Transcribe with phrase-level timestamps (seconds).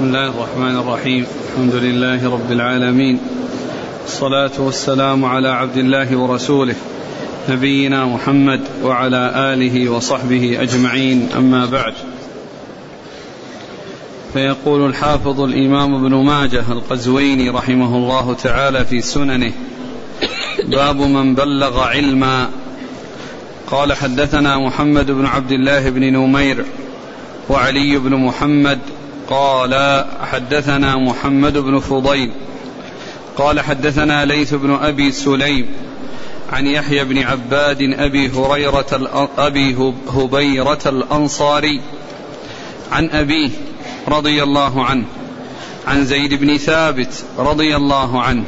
[0.00, 1.26] بسم الله الرحمن الرحيم.
[1.52, 3.18] الحمد لله رب العالمين.
[4.06, 6.74] الصلاة والسلام على عبد الله ورسوله.
[7.48, 11.28] نبينا محمد وعلى آله وصحبه أجمعين.
[11.36, 11.94] أما بعد.
[14.32, 19.52] فيقول الحافظ الإمام ابن ماجه القزويني رحمه الله تعالى في سننه
[20.64, 22.48] باب من بلغ علما.
[23.70, 26.64] قال حدثنا محمد بن عبد الله بن نمير
[27.48, 28.78] وعلي بن محمد
[29.30, 32.32] قال حدثنا محمد بن فضيل
[33.36, 35.66] قال حدثنا ليث بن أبي سليم
[36.52, 41.80] عن يحيى بن عباد أبي هريرة أبي هبيرة الأنصاري
[42.92, 43.50] عن أبيه
[44.08, 45.04] رضي الله عنه
[45.86, 48.44] عن زيد بن ثابت رضي الله عنه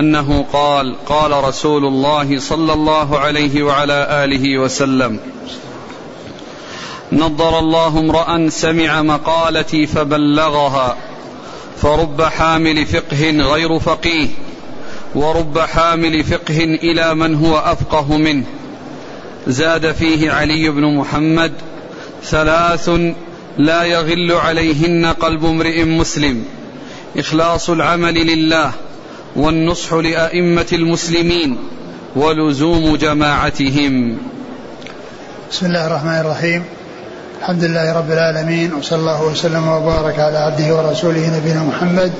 [0.00, 5.20] أنه قال قال رسول الله صلى الله عليه وعلى آله وسلم
[7.12, 10.96] نضر الله امرأ سمع مقالتي فبلغها
[11.82, 14.28] فرب حامل فقه غير فقيه
[15.14, 18.44] ورب حامل فقه إلى من هو أفقه منه.
[19.46, 21.52] زاد فيه علي بن محمد
[22.22, 22.90] ثلاث
[23.58, 26.44] لا يغل عليهن قلب امرئ مسلم
[27.18, 28.72] إخلاص العمل لله
[29.36, 31.58] والنصح لأئمة المسلمين
[32.16, 34.18] ولزوم جماعتهم.
[35.50, 36.64] بسم الله الرحمن الرحيم.
[37.40, 42.12] الحمد لله رب العالمين وصلى الله وسلم وبارك على عبده ورسوله نبينا محمد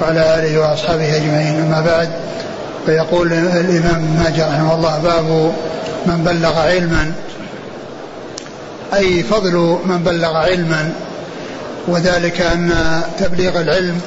[0.00, 1.60] وعلى آله وأصحابه أجمعين.
[1.60, 2.08] أما بعد
[2.86, 5.52] فيقول الإمام ماجد رحمه الله باب
[6.06, 7.12] من بلغ علما.
[8.94, 10.92] أي فضل من بلغ علما
[11.88, 12.72] وذلك أن
[13.18, 14.00] تبليغ العلم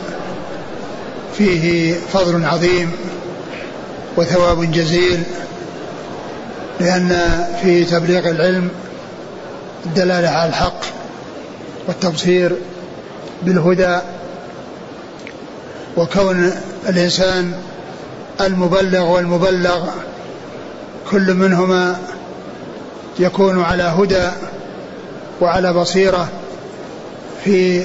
[1.38, 2.91] فيه فضل عظيم
[4.17, 5.23] وثواب جزيل
[6.80, 7.17] لأن
[7.61, 8.69] في تبليغ العلم
[9.85, 10.79] الدلالة على الحق
[11.87, 12.55] والتبصير
[13.43, 13.97] بالهدى
[15.97, 16.51] وكون
[16.89, 17.53] الإنسان
[18.41, 19.89] المبلغ والمبلغ
[21.11, 21.99] كل منهما
[23.19, 24.27] يكون على هدى
[25.41, 26.29] وعلى بصيرة
[27.43, 27.83] في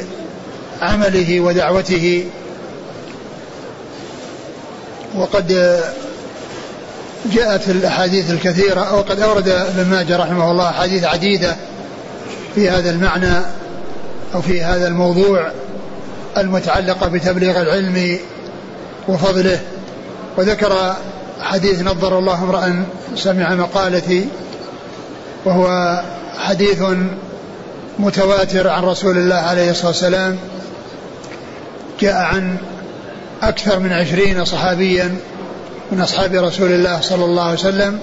[0.82, 2.24] عمله ودعوته.
[5.16, 5.80] وقد
[7.32, 11.56] جاءت الأحاديث الكثيرة وقد أورد ابن ماجه رحمه الله أحاديث عديدة
[12.58, 13.40] في هذا المعنى
[14.34, 15.50] أو في هذا الموضوع
[16.38, 18.18] المتعلقة بتبليغ العلم
[19.08, 19.60] وفضله.
[20.36, 20.94] وذكر
[21.40, 22.84] حديث نظر الله امرأ
[23.16, 24.28] سمع مقالتي
[25.44, 26.02] وهو
[26.38, 26.82] حديث
[27.98, 30.36] متواتر عن رسول الله عليه الصلاة والسلام
[32.00, 32.56] جاء عن
[33.42, 35.16] أكثر من عشرين صحابيا
[35.92, 37.98] من أصحاب رسول الله صلى الله عليه وسلم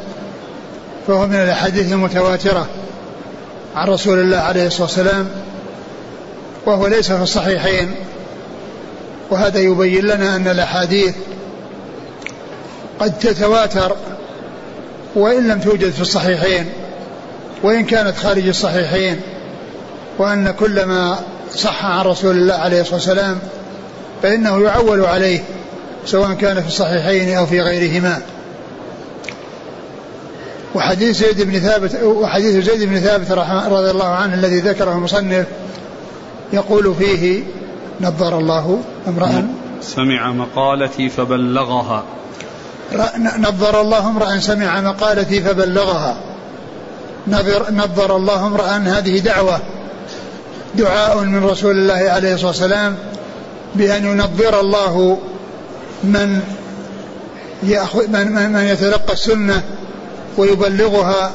[1.08, 2.68] فهو من الأحاديث المتواترة.
[3.76, 5.30] عن رسول الله عليه الصلاة والسلام
[6.66, 7.96] وهو ليس في الصحيحين.
[9.30, 11.16] وهذا يبين لنا أن الأحاديث
[13.00, 13.96] قد تتواتر
[15.16, 16.70] وإن لم توجد في الصحيحين
[17.64, 19.22] وإن كانت خارج الصحيحين
[20.18, 21.20] وأن كل ما
[21.56, 23.40] صح عن رسول الله عليه الصلاة والسلام
[24.24, 25.44] فإنه يعول عليه
[26.06, 28.22] سواء كان في الصحيحين أو في غيرهما.
[30.76, 33.32] وحديث زيد بن ثابت وحديث زيد بن ثابت
[33.72, 35.46] رضي الله عنه الذي ذكره المصنف
[36.54, 37.44] يقول فيه
[38.02, 39.48] نظر الله امرأ
[39.82, 42.04] سمع مقالتي فبلغها.
[43.38, 46.18] نظر الله امرأ سمع مقالتي فبلغها.
[47.28, 49.60] نظر, نظر الله امرأ هذه دعوة.
[50.76, 52.96] دعاء من رسول الله عليه الصلاة والسلام
[53.76, 55.18] بأن ينظر الله
[56.04, 56.40] من
[57.64, 59.64] يأخذ من, من يتلقى السنة
[60.38, 61.32] ويبلغها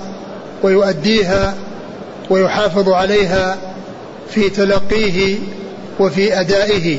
[0.62, 1.54] ويؤديها
[2.30, 3.56] ويحافظ عليها
[4.30, 5.38] في تلقيه
[6.00, 6.98] وفي أدائه.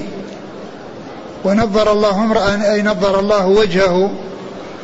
[1.44, 4.12] ونظر الله امرأ أي نظر الله وجهه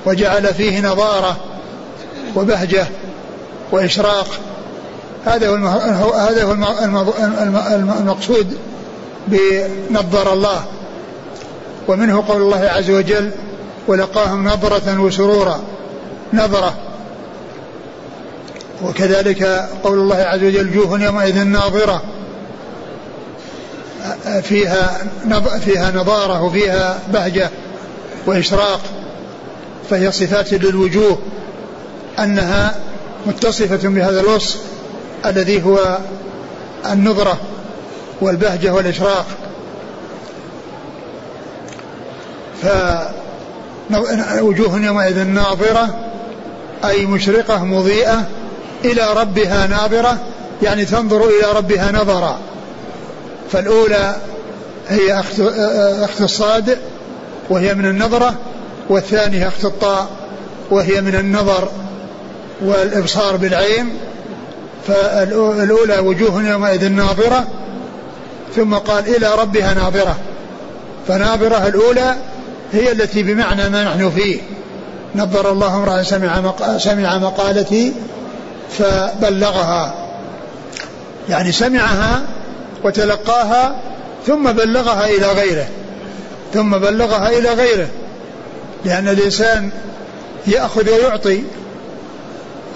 [0.06, 1.38] وجعل فيه نظارة
[2.36, 2.88] وبهجة
[3.72, 4.28] وإشراق.
[5.26, 6.52] هذا هو هذا هو
[8.00, 8.58] المقصود
[9.28, 10.64] بنظر الله.
[11.88, 13.32] ومنه قول الله عز وجل
[13.88, 15.60] ولقاهم نظرة وسرورا.
[16.34, 16.74] نظرة.
[18.84, 22.04] وكذلك قول الله عز وجل وجوه يومئذ ناظرة.
[24.42, 24.98] فيها
[25.66, 27.50] فيها نضارة وفيها بهجة
[28.26, 28.80] وإشراق
[29.90, 31.20] فهي صفات للوجوه
[32.20, 32.76] أنها
[33.26, 34.58] متصفة بهذا الوصف
[35.26, 35.98] الذي هو
[36.92, 37.38] النظرة
[38.22, 39.26] والبهجة والإشراق.
[42.62, 45.96] فوجوه يومئذ ناظرة
[46.86, 48.28] أي مشرقة مضيئة
[48.86, 50.18] إلى ربها ناظرة
[50.64, 52.40] يعني تنظر إلى ربها نظرا
[53.52, 54.16] فالأولى
[54.88, 55.20] هي
[56.04, 56.78] أخت, الصاد
[57.50, 58.34] وهي من النظرة
[58.90, 60.08] والثانية أخت الطاء
[60.72, 61.70] وهي من النظر
[62.62, 63.90] والإبصار بالعين.
[64.88, 67.48] فالأولى وجوه يومئذ ناظرة
[68.56, 70.16] ثم قال إلى ربها ناظرة.
[71.08, 72.16] فناظرة الأولى
[72.74, 74.40] هي التي بمعنى ما نحن فيه.
[75.16, 77.94] نظر الله امرأ سمع, سمع مقالتي
[78.72, 79.94] فبلغها.
[81.30, 82.22] يعني سمعها
[82.84, 83.82] وتلقاها
[84.28, 85.68] ثم بلغها إلى غيره.
[86.54, 87.88] ثم بلغها إلى غيره.
[88.86, 89.70] لأن الإنسان
[90.48, 91.44] يأخذ ويعطي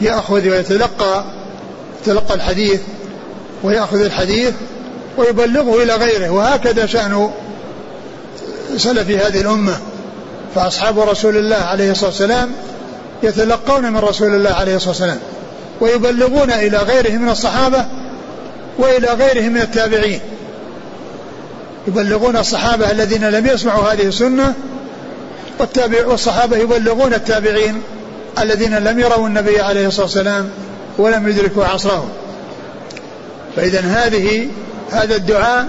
[0.02, 1.24] يأخذ ويتلقى
[2.02, 2.82] يتلقى الحديث
[3.64, 4.54] ويأخذ الحديث
[5.18, 6.30] ويبلغه إلى غيره.
[6.30, 7.32] وهكذا شأن
[8.78, 9.78] سلف هذه الأمة.
[10.56, 12.52] فأصحاب رسول الله عليه الصلاة والسلام
[13.24, 15.20] يتلقون من رسول الله عليه الصلاة والسلام.
[15.82, 17.86] ويبلغون إلى غيرهم من الصحابة
[18.78, 20.20] وإلى غيرهم من التابعين.
[21.88, 24.54] يبلغون الصحابة الذين لم يسمعوا هذه السنة
[26.06, 27.82] والصحابة يبلغون التابعين
[28.40, 30.50] الذين لم يروا النبي عليه الصلاة والسلام
[30.98, 32.08] ولم يدركوا عصره.
[33.56, 34.48] فإذا هذه
[34.92, 35.68] هذا الدعاء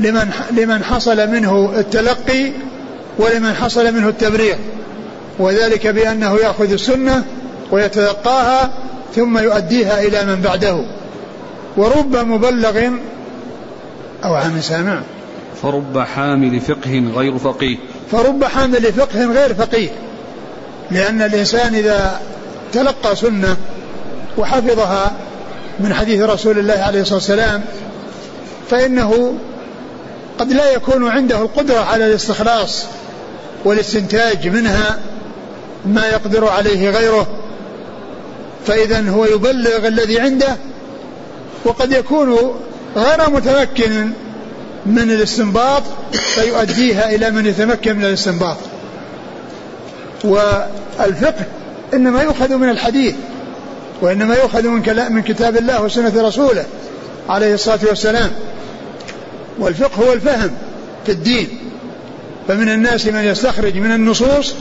[0.00, 2.52] لمن لمن حصل منه التلقي
[3.18, 4.56] ولمن حصل منه التبرير
[5.38, 7.24] وذلك بأنه يأخذ السنة
[7.70, 8.70] ويتلقاها
[9.16, 10.84] ثم يؤديها إلى من بعده.
[11.76, 12.90] ورب مبلغ
[14.24, 15.00] أو عام سامع.
[15.62, 17.76] فرب حامل فقه غير فقيه.
[18.10, 19.88] فرب حامل فقه غير فقيه.
[20.90, 22.20] لأن الإنسان إذا
[22.72, 23.56] تلقى سنة
[24.38, 25.12] وحفظها
[25.80, 27.64] من حديث رسول الله عليه الصلاة والسلام
[28.70, 29.34] فإنه
[30.38, 32.84] قد لا يكون عنده القدرة على الاستخلاص
[33.64, 34.98] والاستنتاج منها
[35.86, 37.43] ما يقدر عليه غيره.
[38.66, 40.56] فإذا هو يبلغ الذي عنده
[41.64, 42.54] وقد يكون
[42.96, 44.10] غير متمكن
[44.86, 45.82] من الاستنباط
[46.12, 48.56] فيؤديها إلى من يتمكن من الاستنباط.
[50.24, 51.44] والفقه
[51.94, 53.14] إنما يؤخذ من الحديث
[54.00, 56.64] وإنما يؤخذ من كلام من كتاب الله وسنة رسوله
[57.28, 58.30] عليه الصلاة والسلام.
[59.58, 60.50] والفقه هو الفهم
[61.06, 61.48] في الدين
[62.48, 64.54] فمن الناس من يستخرج من النصوص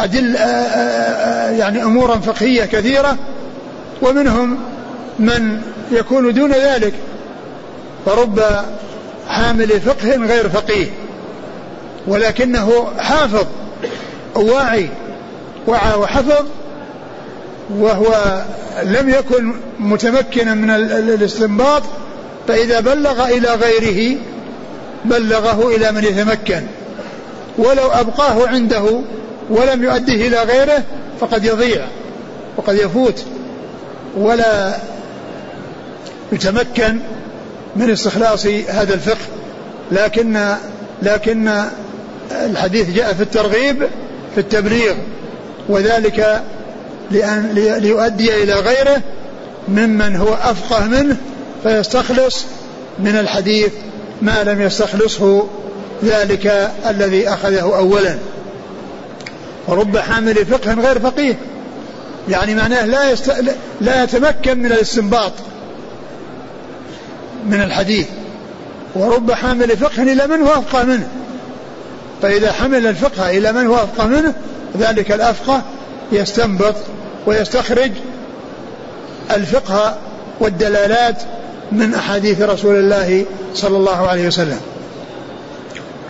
[0.00, 0.34] أدل
[1.58, 3.16] يعني أمورا فقهية كثيرة
[4.02, 4.58] ومنهم
[5.18, 5.60] من
[5.92, 6.94] يكون دون ذلك
[8.06, 8.40] فرب
[9.28, 10.86] حامل فقه غير فقيه
[12.06, 13.46] ولكنه حافظ
[14.34, 14.88] واعي
[15.66, 16.46] وعى وحفظ
[17.70, 18.42] وهو
[18.82, 21.82] لم يكن متمكنا من الاستنباط
[22.48, 24.16] فإذا بلغ إلى غيره
[25.04, 26.62] بلغه إلى من يتمكن
[27.58, 29.00] ولو أبقاه عنده
[29.50, 30.82] ولم يؤديه إلى غيره
[31.20, 31.86] فقد يضيع
[32.56, 33.24] وقد يفوت
[34.16, 34.76] ولا
[36.32, 36.98] يتمكن
[37.76, 39.26] من استخلاص هذا الفقه.
[39.92, 40.54] لكن
[41.02, 41.64] لكن
[42.32, 43.88] الحديث جاء في الترغيب
[44.34, 44.94] في التبليغ
[45.68, 46.42] وذلك
[47.10, 49.00] لأن ليؤدي إلى غيره
[49.68, 51.16] ممن هو أفقه منه
[51.62, 52.44] فيستخلص
[52.98, 53.72] من الحديث
[54.22, 55.46] ما لم يستخلصه
[56.04, 58.18] ذلك الذي أخذه أولا.
[59.68, 61.38] ورب حامل فقه غير فقيه.
[62.28, 63.56] يعني معناه لا يست...
[63.80, 65.32] لا يتمكن من الاستنباط
[67.46, 68.06] من الحديث.
[68.94, 71.08] ورب حامل فقه إلى من هو أفقه منه.
[72.22, 74.34] فإذا حمل الفقه إلى من هو أفقه منه
[74.78, 75.62] ذلك الأفقه
[76.12, 76.74] يستنبط
[77.26, 77.90] ويستخرج
[79.30, 79.98] الفقه
[80.40, 81.22] والدلالات
[81.72, 84.60] من أحاديث رسول الله صلى الله عليه وسلم.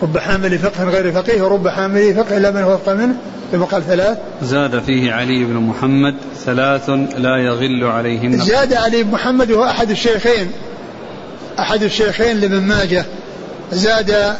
[0.03, 3.15] رب حامل فقه غير فقيه ورب حامل فقه إلا من هو أفقه منه
[3.51, 4.17] ثم قال ثلاث.
[4.41, 8.37] زاد فيه علي بن محمد ثلاث لا يغل عليهن.
[8.37, 10.51] زاد علي بن محمد وهو أحد الشيخين
[11.59, 13.05] أحد الشيخين لابن ماجه.
[13.71, 14.35] زاد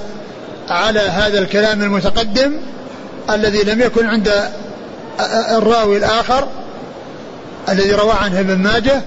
[0.69, 2.53] على هذا الكلام المتقدم
[3.29, 4.31] الذي لم يكن عند
[5.57, 6.47] الراوي الآخر
[7.69, 9.01] الذي روى عنه ابن ماجه.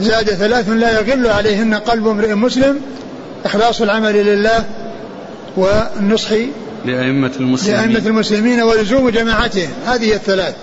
[0.00, 2.80] زاد ثلاث لا يغل عليهن قلب امرئ مسلم.
[3.44, 4.64] إخلاص العمل لله.
[5.56, 6.30] والنصح
[6.84, 7.80] لأئمة المسلمين.
[7.80, 9.68] لأئمة المسلمين ولزوم جماعتهم.
[9.86, 10.54] هذه الثلاث.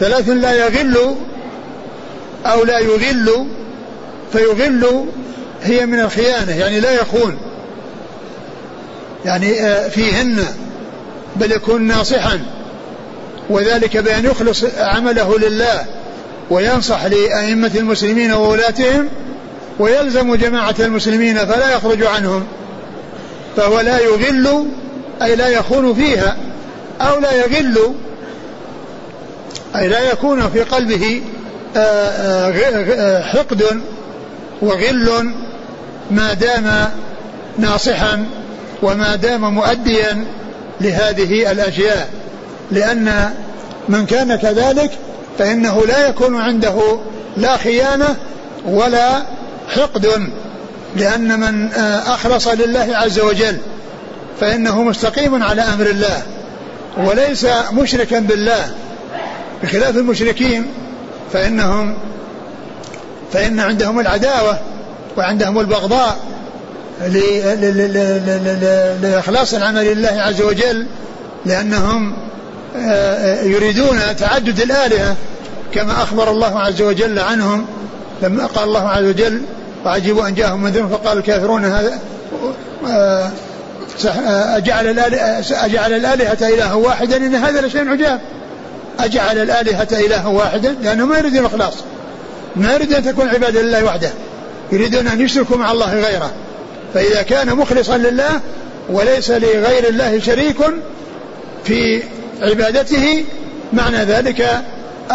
[0.00, 1.16] ثلاث لا يغل
[2.46, 3.46] أو لا يغل
[4.32, 5.04] فيغل
[5.62, 7.38] هي من الخيانة يعني لا يخون.
[9.24, 10.44] يعني آه، فيهن
[11.36, 12.40] بل يكون ناصحا.
[13.50, 15.84] وذلك بأن يخلص عمله لله
[16.50, 19.08] وينصح لأئمة المسلمين وولاتهم
[19.78, 22.46] ويلزم جماعة المسلمين فلا يخرج عنهم.
[23.56, 24.66] فهو لا يغل
[25.22, 26.36] أي لا يخون فيها
[27.00, 27.94] أو لا يغل
[29.76, 31.22] أي لا يكون في قلبه
[31.76, 33.80] آه، آه، حقد
[34.62, 35.32] وغل
[36.10, 36.90] ما دام
[37.58, 38.26] ناصحا
[38.82, 40.24] وما دام مؤديا
[40.80, 42.10] لهذه الأشياء.
[42.70, 43.34] لأن
[43.88, 44.90] من كان كذلك
[45.38, 46.98] فإنه لا يكون عنده
[47.36, 48.16] لا خيانة
[48.66, 49.22] ولا
[49.68, 50.30] حقد.
[50.96, 51.72] لأن من
[52.06, 53.58] أخلص لله عز وجل
[54.40, 56.22] فإنه مستقيم على أمر الله
[56.96, 58.74] وليس مشركا بالله.
[59.62, 60.66] بخلاف المشركين
[61.32, 61.96] فإنهم
[63.32, 64.58] فإن عندهم العداوة
[65.16, 66.18] وعندهم البغضاء
[69.02, 70.86] لإخلاص العمل لله عز وجل
[71.46, 72.16] لأنهم
[72.76, 75.16] آه، يريدون تعدد الآلهة
[75.74, 77.66] كما أخبر الله عز وجل عنهم
[78.22, 79.42] لما قال الله عز وجل
[79.86, 81.98] وعجبوا أن جاءهم منذر فقال الكافرون هذا
[82.88, 83.30] آه،
[84.56, 88.20] أجعل الآلهة, أجعل الآلهة إلها واحدا إن هذا لشيء عجاب.
[89.00, 91.74] أجعل الآلهة إلها واحدا لأنهم ما يريدون الإخلاص.
[92.56, 94.10] ما يريد أن تكون عبادة لله وحده.
[94.72, 96.30] يريدون أن يشركوا مع الله غيره.
[96.94, 98.40] فإذا كان مخلصا لله
[98.90, 100.56] وليس لغير الله شريك
[101.64, 102.02] في
[102.42, 103.24] عبادته
[103.72, 104.62] معنى ذلك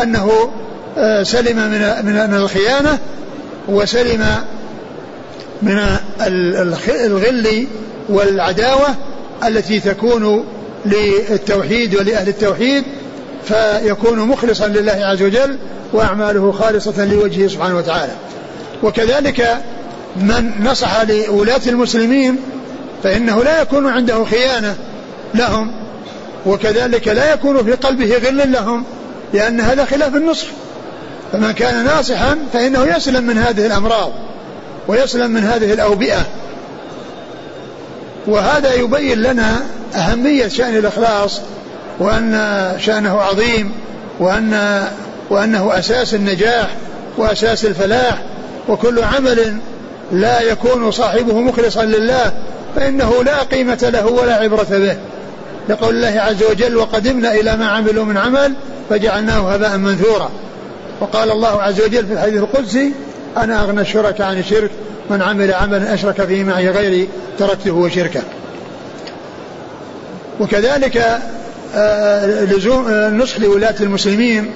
[0.03, 0.51] أنه
[0.97, 2.97] آه، سلم من من الخيانة
[3.67, 4.25] وسلم
[5.61, 5.79] من
[7.05, 7.67] الغل
[8.09, 8.87] والعداوة
[9.47, 10.45] التي تكون
[10.85, 12.83] للتوحيد ولأهل التوحيد
[13.43, 15.57] فيكون مخلصا لله عز وجل
[15.93, 18.11] وأعماله خالصة لوجهه سبحانه وتعالى.
[18.83, 19.57] وكذلك
[20.15, 22.37] من نصح لولاة المسلمين
[23.03, 24.75] فإنه لا يكون عنده خيانة
[25.33, 25.71] لهم
[26.45, 28.83] وكذلك لا يكون في قلبه غل لهم
[29.33, 30.47] لأن هذا خلاف النصح.
[31.31, 34.11] فمن كان ناصحا فإنه يسلم من هذه الأمراض.
[34.91, 36.25] ويسلم من هذه الأوبئة.
[38.27, 39.63] وهذا يبين لنا
[39.95, 41.41] أهمية شأن الإخلاص
[41.99, 43.71] وأن شأنه عظيم
[44.19, 44.83] وأن
[45.29, 46.67] وأنه أساس النجاح
[47.17, 48.21] وأساس الفلاح
[48.69, 49.57] وكل عمل
[50.11, 52.33] لا يكون صاحبه مخلصا لله
[52.75, 54.97] فإنه لا قيمة له ولا عبرة به.
[55.69, 58.53] لقول الله عز وجل وقدمنا إلى ما عملوا من عمل
[58.89, 60.29] فجعلناه هباء منثورا.
[60.99, 62.93] وقال الله عز وجل في الحديث القدسي
[63.37, 64.71] أنا أغنى الشرك عن الشرك
[65.09, 67.09] من عمل عملا أشرك فيه معي غيري
[67.39, 68.21] تركته وشركه
[70.39, 71.21] وكذلك
[71.75, 74.51] آه، لزوم النصح آه، لولاة المسلمين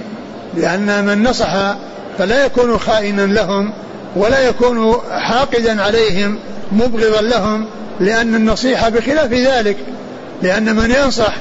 [0.57, 1.75] لأن من نصح
[2.17, 3.73] فلا يكون خائنا لهم
[4.15, 6.39] ولا يكون حاقدا عليهم
[6.71, 7.65] مبغضا لهم
[7.99, 9.77] لأن النصيحة بخلاف ذلك
[10.41, 11.33] لأن من ينصح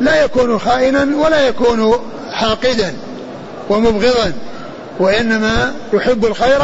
[0.00, 1.94] لا يكون خائنا ولا يكون
[2.32, 2.92] حاقدا
[3.70, 4.32] ومبغضا.
[4.98, 6.60] وإنما يحب الخير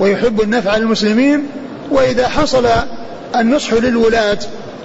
[0.00, 1.46] ويحب النفع للمسلمين
[1.90, 2.66] وإذا حصل
[3.36, 4.38] النصح للولاة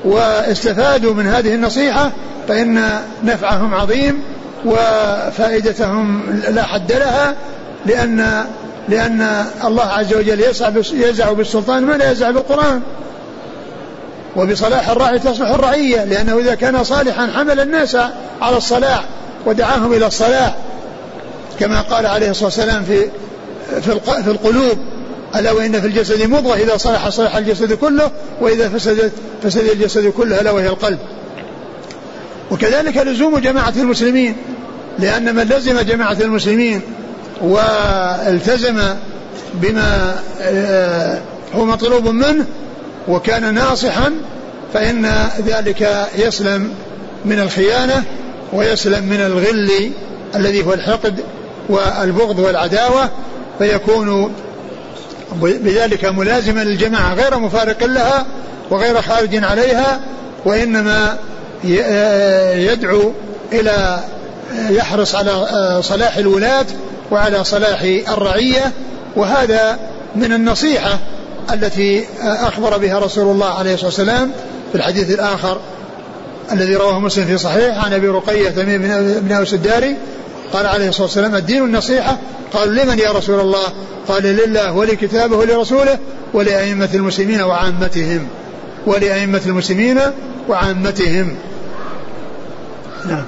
[0.06, 2.12] واستفادوا من هذه النصيحة
[2.48, 2.90] فإن
[3.24, 4.22] نفعهم عظيم
[4.66, 7.36] وفائدتهم لا حد لها
[7.86, 8.46] لأن
[8.90, 10.40] لأن الله عز وجل
[10.94, 12.82] يزع بالسلطان ما لا يزع بالقرآن.
[14.36, 17.98] وبصلاح الراعي تصلح الرعية لأنه إذا كان صالحا حمل الناس
[18.42, 19.04] على الصلاح
[19.46, 20.56] ودعاهم إلى الصلاح.
[21.62, 23.10] كما قال عليه الصلاة والسلام في
[24.24, 24.78] في القلوب
[25.36, 29.12] ألا وإن في الجسد مضغة إذا صلح صلح الجسد كله وإذا فسدت
[29.44, 31.00] فسد الجسد كله ألا وهي القلب.
[32.52, 34.36] وكذلك لزوم جماعة المسلمين
[35.00, 36.82] لأن من لزم جماعة المسلمين
[37.42, 38.82] والتزم
[39.54, 41.22] بما آه،
[41.56, 42.46] هو مطلوب منه
[43.08, 44.12] وكان ناصحا
[44.74, 46.74] فإن ذلك يسلم
[47.26, 48.04] من الخيانة
[48.54, 49.92] ويسلم من الغل
[50.36, 51.20] الذي هو الحقد
[51.70, 53.10] والبغض والعداوة
[53.60, 54.34] فيكون
[55.42, 58.26] بذلك ملازما للجماعة غير مفارق لها
[58.70, 60.00] وغير خارج عليها
[60.46, 61.18] وإنما
[62.56, 63.14] يدعو
[63.54, 64.00] إلى
[64.70, 66.66] يحرص على صلاح الولاة
[67.12, 68.72] وعلى صلاح الرعية
[69.16, 69.80] وهذا
[70.16, 71.00] من النصيحة
[71.54, 74.32] التي أخبر بها رسول الله عليه الصلاة والسلام
[74.72, 75.60] في الحديث الآخر
[76.52, 78.82] الذي رواه مسلم في صحيح عن أبي رقية تميم
[79.22, 79.96] بن أوس الداري
[80.54, 82.18] قال عليه الصلاة والسلام الدين النصيحة.
[82.54, 83.68] قالوا لمن يا رسول الله؟
[84.08, 85.98] قال لله ولكتابه ولرسوله
[86.34, 88.28] ولأئمة المسلمين وعامتهم.
[88.86, 90.00] ولأئمة المسلمين
[90.50, 91.36] وعامتهم.
[93.06, 93.24] نعم.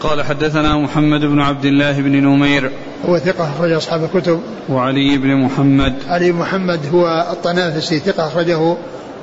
[0.00, 2.70] قال حدثنا محمد بن عبد الله بن نمير.
[3.08, 4.40] هو ثقة أخرج أصحاب الكتب.
[4.68, 5.94] وعلي بن محمد.
[6.08, 8.76] علي بن محمد هو الطنافسي ثقة أخرجه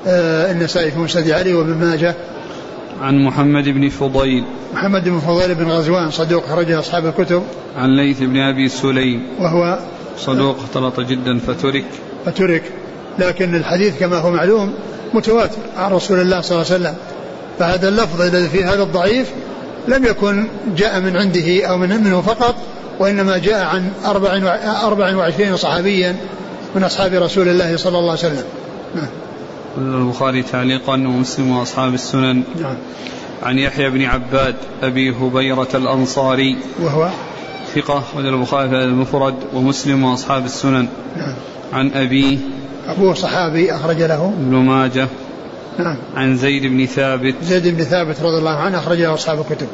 [0.08, 2.16] آه النسائي في مسند علي وابن ماجه.
[3.04, 4.44] عن محمد بن فضيل
[4.74, 7.44] محمد بن فضيل بن غزوان صدوق أخرجه أصحاب الكتب.
[7.78, 9.80] عن ليث بن أبي سليم وهو
[10.18, 11.86] صدوق اختلط جدا فترك.
[12.26, 12.64] فترك.
[13.20, 14.74] لكن الحديث كما هو معلوم
[15.14, 16.96] متواتر عن رسول الله صلى الله عليه وسلم.
[17.60, 19.30] فهذا اللفظ الذي في هذا الضعيف
[19.88, 22.56] لم يكن جاء من عنده أو من منه فقط
[23.00, 23.92] وإنما جاء عن
[24.84, 26.16] أربع وعشرين صحابيا
[26.76, 28.44] من أصحاب رسول الله صلى الله عليه وسلم.
[28.96, 29.08] نعم.
[29.78, 32.44] البخاري تعليقا ومسلم وأصحاب السنن.
[32.62, 32.76] نعم.
[33.44, 36.58] عن يحيى بن عباد أبي هبيرة الأنصاري.
[36.82, 37.10] وهو؟
[37.76, 40.88] ثقة وجل البخاري في المفرد ومسلم وأصحاب السنن.
[41.18, 41.34] نعم.
[41.74, 42.38] عن أبيه
[42.88, 44.34] أبوه صحابي أخرج له.
[44.40, 45.08] ابن ماجه.
[45.80, 45.98] نعم.
[46.16, 47.36] عن زيد بن ثابت.
[47.44, 49.68] زيد بن ثابت رضي الله عنه أخرج له أصحاب الكتب.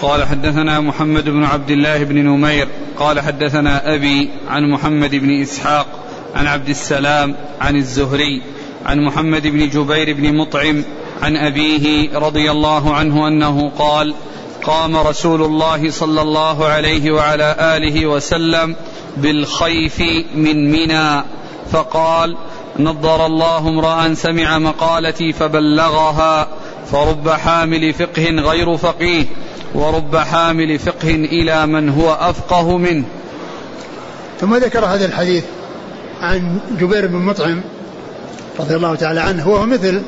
[0.00, 2.68] قال حدثنا محمد بن عبد الله بن نمير.
[2.98, 5.86] قال حدثنا أبي عن محمد بن إسحاق.
[6.38, 8.42] عن عبد السلام عن الزهري
[8.86, 10.84] عن محمد بن جبير بن مطعم
[11.22, 14.14] عن أبيه رضي الله عنه أنه قال
[14.64, 18.76] قام رسول الله صلى الله عليه وعلى آله وسلم
[19.16, 20.00] بالخيف
[20.34, 21.24] من منى
[21.72, 22.36] فقال
[22.78, 26.48] نضر الله امرأ سمع مقالتي فبلغها
[26.92, 29.24] فرب حامل فقه غير فقيه
[29.74, 33.04] ورب حامل فقه إلى من هو أفقه منه.
[34.40, 35.44] ثم ذكر هذا الحديث.
[36.22, 37.60] عن جبير بن مطعم
[38.60, 40.02] رضي الله تعالى عنه وهو مثل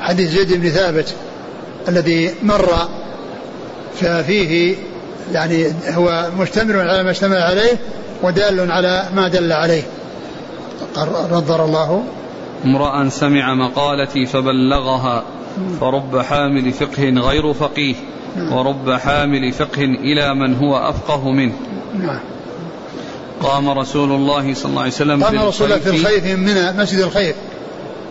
[0.00, 1.14] حديث زيد بن ثابت
[1.88, 2.68] الذي مر
[3.94, 4.76] ففيه
[5.32, 7.78] يعني هو مشتمل على ما اشتمل عليه
[8.22, 9.82] ودال على ما دل عليه.
[11.30, 12.04] نظر الله.
[12.64, 15.24] امرأ سمع مقالتي فبلغها
[15.80, 17.94] فرب حامل فقه غير فقيه
[18.36, 18.52] نعم.
[18.52, 21.52] ورب حامل فقه إلى من هو أفقه منه.
[21.98, 22.20] نعم.
[23.42, 26.24] قام رسول الله صلى الله عليه وسلم قام رسول الله في الخيف.
[26.24, 27.34] من مسجد الخيف.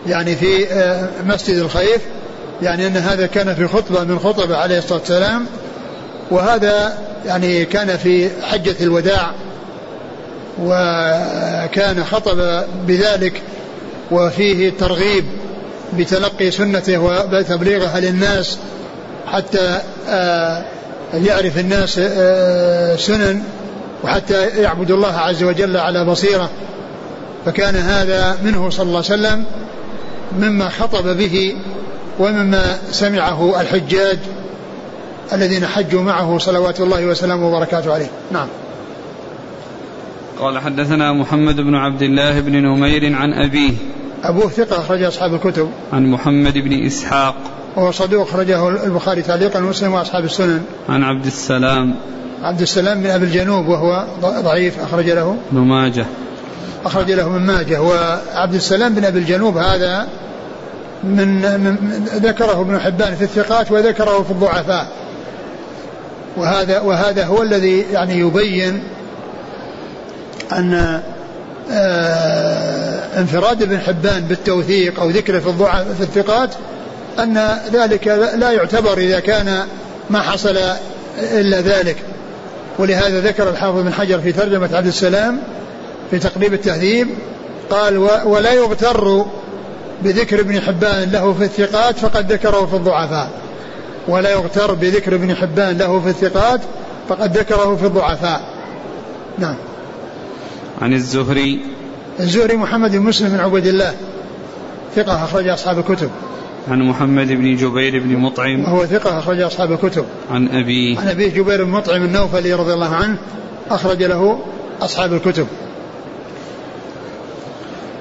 [0.08, 2.02] يعني في آه، مسجد الخيف.
[2.62, 5.46] يعني أن هذا كان في خطبة من خطبة عليه الصلاة والسلام.
[6.32, 9.32] وهذا يعني كان في حجة الوداع.
[10.62, 13.42] وكان خطب بذلك.
[14.12, 15.26] وفيه ترغيب
[15.98, 18.58] بتلقي سنته وتبليغها للناس.
[19.28, 20.66] حتى آه،
[21.14, 23.44] يعرف الناس آه، سنن.
[24.04, 26.50] وحتى يعبد الله عز وجل على بصيرة.
[27.46, 29.46] فكان هذا منه صلى الله عليه وسلم
[30.40, 31.56] مما خطب به
[32.20, 34.18] ومما سمعه الحجاج
[35.34, 38.10] الذين حجوا معه صلوات الله وسلامه وبركاته عليه.
[38.32, 38.48] نعم.
[40.40, 43.74] قال حدثنا محمد بن عبد الله بن نمير عن أبيه.
[44.24, 45.72] أبوه ثقة أخرج أصحاب الكتب.
[45.94, 47.36] عن محمد بن إسحاق.
[47.76, 50.62] وهو صدوق أخرجه البخاري تعليقا ومسلم وأصحاب السنن.
[50.90, 51.96] عن عبد السلام.
[52.44, 55.38] عبد السلام بن أبي الجنوب وهو ضعيف أخرج له.
[55.52, 56.06] ابن ماجه.
[56.86, 57.82] أخرج له من ماجه.
[57.82, 60.08] وعبد السلام بن أبي الجنوب هذا
[61.04, 64.88] من, من ذكره ابن حبان في الثقات وذكره في الضعفاء.
[66.38, 68.84] وهذا وهذا هو الذي يعني يبين
[70.52, 71.02] أن
[71.72, 76.50] آه، انفراد ابن حبان بالتوثيق أو ذكره في الضعف في الثقات
[77.20, 79.64] أن ذلك لا يعتبر إذا كان
[80.10, 80.58] ما حصل
[81.20, 81.96] إلا ذلك.
[82.80, 85.40] ولهذا ذكر الحافظ بن حجر في ترجمة عبد السلام
[86.12, 87.08] في تقريب التهذيب
[87.70, 89.26] قال ولا يغتر
[90.02, 93.30] بذكر ابن حبان له في الثقات فقد ذكره في الضعفاء.
[94.08, 96.62] ولا يغتر بذكر ابن حبان له في الثقات
[97.10, 98.42] فقد ذكره في الضعفاء.
[99.38, 99.56] نعم.
[100.82, 101.60] عن الزهري.
[102.20, 103.94] الزهري محمد بن مسلم بن عبد الله
[104.96, 106.10] ثقة أخرج أصحاب الكتب.
[106.68, 108.64] عن محمد بن جبير بن مطعم.
[108.64, 110.06] وهو ثقة أخرج أصحاب الكتب.
[110.32, 113.18] عن أبيه عن أبيه جبير بن مطعم النوفلي رضي الله عنه
[113.70, 114.40] أخرج له
[114.82, 115.48] أصحاب الكتب.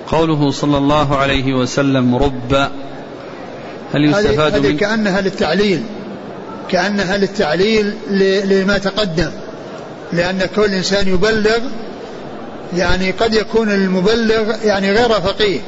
[0.06, 2.52] قوله صلى الله عليه وسلم رب
[3.94, 5.82] هل يستفاد هذه كأنها للتعليل.
[6.68, 7.94] كأنها للتعليل
[8.44, 9.30] لما تقدم.
[10.12, 11.58] لأن كل إنسان يبلغ
[12.76, 15.60] يعني قد يكون المبلغ يعني غير فقيه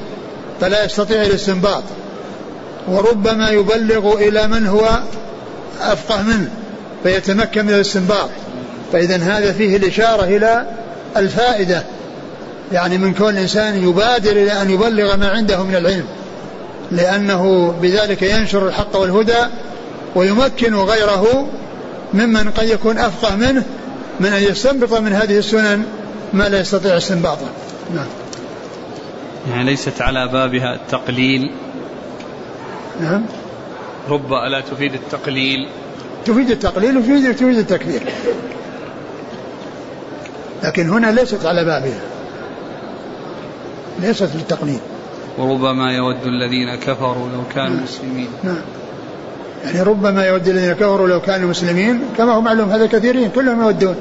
[0.61, 1.83] فلا يستطيع الاستنباط.
[2.89, 5.01] وربما يبلغ إلى من هو
[5.81, 6.51] أفقه منه
[7.03, 8.29] فيتمكن من الاستنباط.
[8.93, 10.67] فإذا هذا فيه الإشارة إلى
[11.17, 11.83] الفائدة
[12.73, 16.05] يعني من كون الإنسان يبادر إلى أن يبلغ ما عنده من العلم
[16.91, 19.47] لأنه بذلك ينشر الحق والهدى
[20.15, 21.49] ويمكن غيره
[22.15, 23.65] ممن قد يكون أفقه منه
[24.21, 25.85] من أن يستنبط من هذه السنن
[26.33, 27.47] ما لا يستطيع استنباطه.
[27.95, 28.07] نعم.
[29.51, 31.53] يعني ليست على بابها التقليل
[33.01, 33.23] نعم.
[34.09, 35.69] رب ألا تفيد التقليل؟
[36.25, 38.03] تفيد التقليل وتفيد تفيد التكبير.
[40.63, 42.01] لكن هنا ليست على بابها.
[44.01, 44.81] ليست للتقليد
[45.39, 47.85] وربما يود الذين كفروا لو كانوا نعم.
[47.85, 48.29] مسلمين.
[48.43, 48.63] نعم.
[49.65, 53.97] يعني ربما يود الذين كفروا لو كانوا مسلمين كما هو معلوم هذا كثيرين كلهم يودون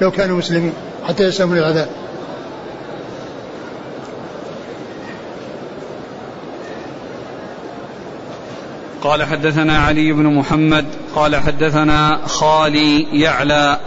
[0.00, 0.72] لو كانوا مسلمين
[1.08, 1.88] حتى يسلموا العذاب
[9.04, 13.78] قال حدثنا علي بن محمد قال حدثنا خالي يعلى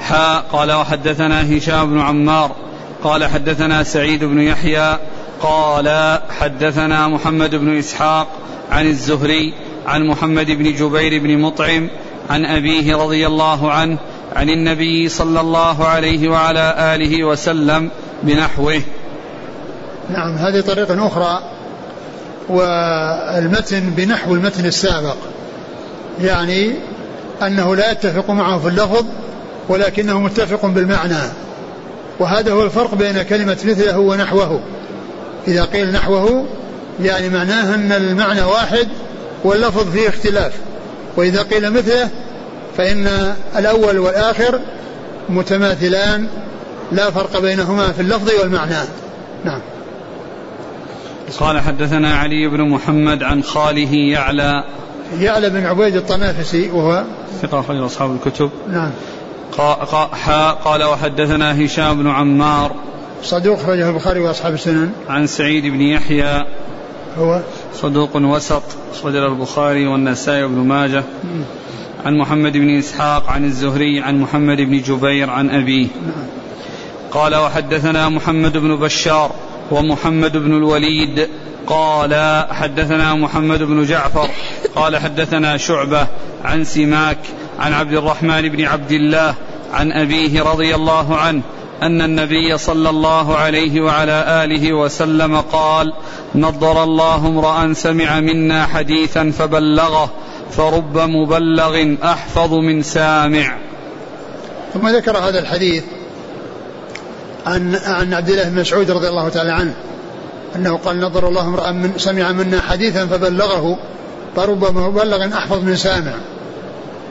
[0.00, 2.50] حاء قال وحدثنا هشام بن عمار
[3.04, 4.98] قال حدثنا سعيد بن يحيى
[5.42, 8.26] قال حدثنا محمد بن إسحاق
[8.70, 9.54] عن الزهري
[9.86, 11.90] عن محمد بن جبير بن مطعم
[12.30, 13.98] عن أبيه رضي الله عنه
[14.36, 17.90] عن النبي صلى الله عليه وعلى آله وسلم
[18.22, 18.82] بنحوه.
[20.10, 21.55] نعم هذه طريقة أخرى
[22.48, 25.16] والمتن بنحو المتن السابق.
[26.20, 26.72] يعني
[27.42, 29.04] أنه لا يتفق معه في اللفظ
[29.68, 31.22] ولكنه متفق بالمعنى.
[32.18, 34.60] وهذا هو الفرق بين كلمة مثله ونحوه.
[35.48, 36.44] إذا قيل نحوه
[37.02, 38.88] يعني معناه أن المعنى واحد
[39.44, 40.52] واللفظ فيه اختلاف.
[41.16, 42.08] وإذا قيل مثله
[42.76, 44.60] فإن الأول والآخر
[45.28, 46.26] متماثلان
[46.92, 48.76] لا فرق بينهما في اللفظ والمعنى.
[49.44, 49.60] نعم.
[51.40, 54.64] قال حدثنا علي بن محمد عن خاله يعلى.
[55.18, 57.04] يعلى بن عبيد الطنافسي وهو
[57.42, 58.50] ثقة أخرج أصحاب الكتب.
[58.68, 58.90] نعم.
[60.64, 62.74] قال وحدثنا هشام بن عمار.
[63.22, 64.92] صدوق أخرجه البخاري وأصحاب السنن.
[65.08, 66.44] عن سعيد بن يحيى.
[67.18, 67.40] هو
[67.74, 68.62] صدوق وسط
[68.94, 71.04] أخرجه البخاري والنسائي وابن ماجه.
[72.06, 75.86] عن محمد بن إسحاق عن الزهري عن محمد بن جبير عن أبيه.
[75.86, 76.26] نعم.
[77.10, 79.30] قال وحدثنا محمد بن بشار.
[79.70, 81.28] ومحمد بن الوليد
[81.66, 84.28] قال حدثنا محمد بن جعفر
[84.76, 86.06] قال حدثنا شعبة
[86.44, 87.18] عن سماك
[87.58, 89.34] عن عبد الرحمن بن عبد الله
[89.72, 91.42] عن أبيه رضي الله عنه
[91.82, 95.92] أن النبي صلى الله عليه وعلى آله وسلم قال
[96.34, 100.10] نضر الله امرأ سمع منا حديثا فبلغه
[100.50, 103.56] فرب مبلغ أحفظ من سامع.
[104.74, 105.84] ثم ذكر هذا الحديث
[107.46, 109.74] عن عن عبد الله بن مسعود رضي الله تعالى عنه
[110.56, 113.78] أنه قال نظر الله امرأ من سمع منا حديثا فبلغه
[114.36, 116.12] فرب مبلغ أحفظ من سامع.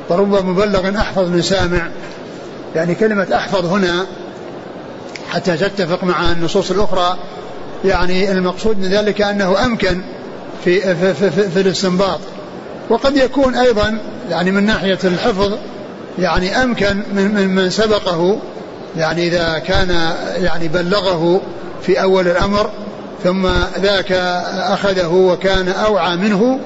[0.10, 1.88] فرب مبلغ أحفظ من سامع.
[2.76, 4.06] يعني كلمة أحفظ هنا
[5.30, 7.18] حتى تتفق مع النصوص الأخرى.
[7.86, 10.02] يعني المقصود من ذلك أنه أمكن
[10.64, 12.20] في في, في, في, في الاستنباط.
[12.90, 13.98] وقد يكون أيضا
[14.30, 15.54] يعني من ناحية الحفظ
[16.20, 18.40] يعني أمكن من من, من سبقه
[18.98, 21.42] يعني إذا كان يعني بلغه
[21.82, 22.70] في أول الأمر
[23.24, 23.48] ثم
[23.82, 24.12] ذاك
[24.52, 26.60] أخذه وكان أوعى منه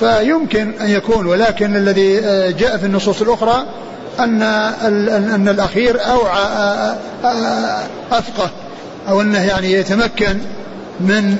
[0.00, 1.26] فيمكن أن يكون.
[1.26, 2.20] ولكن الذي
[2.52, 3.64] جاء في النصوص الأخرى
[4.18, 6.94] أن أن الأخير أوعى
[8.12, 8.50] أفقه
[9.08, 10.38] أو أنه يعني يتمكن
[11.00, 11.36] من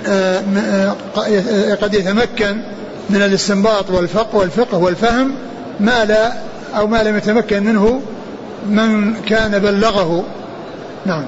[1.82, 2.60] قد يتمكن
[3.10, 5.34] من الاستنباط والفقه والفقه والفهم
[5.80, 6.32] ما لا
[6.76, 8.00] أو ما لم يتمكن منه
[8.66, 10.24] من كان بلغه.
[11.06, 11.24] نعم.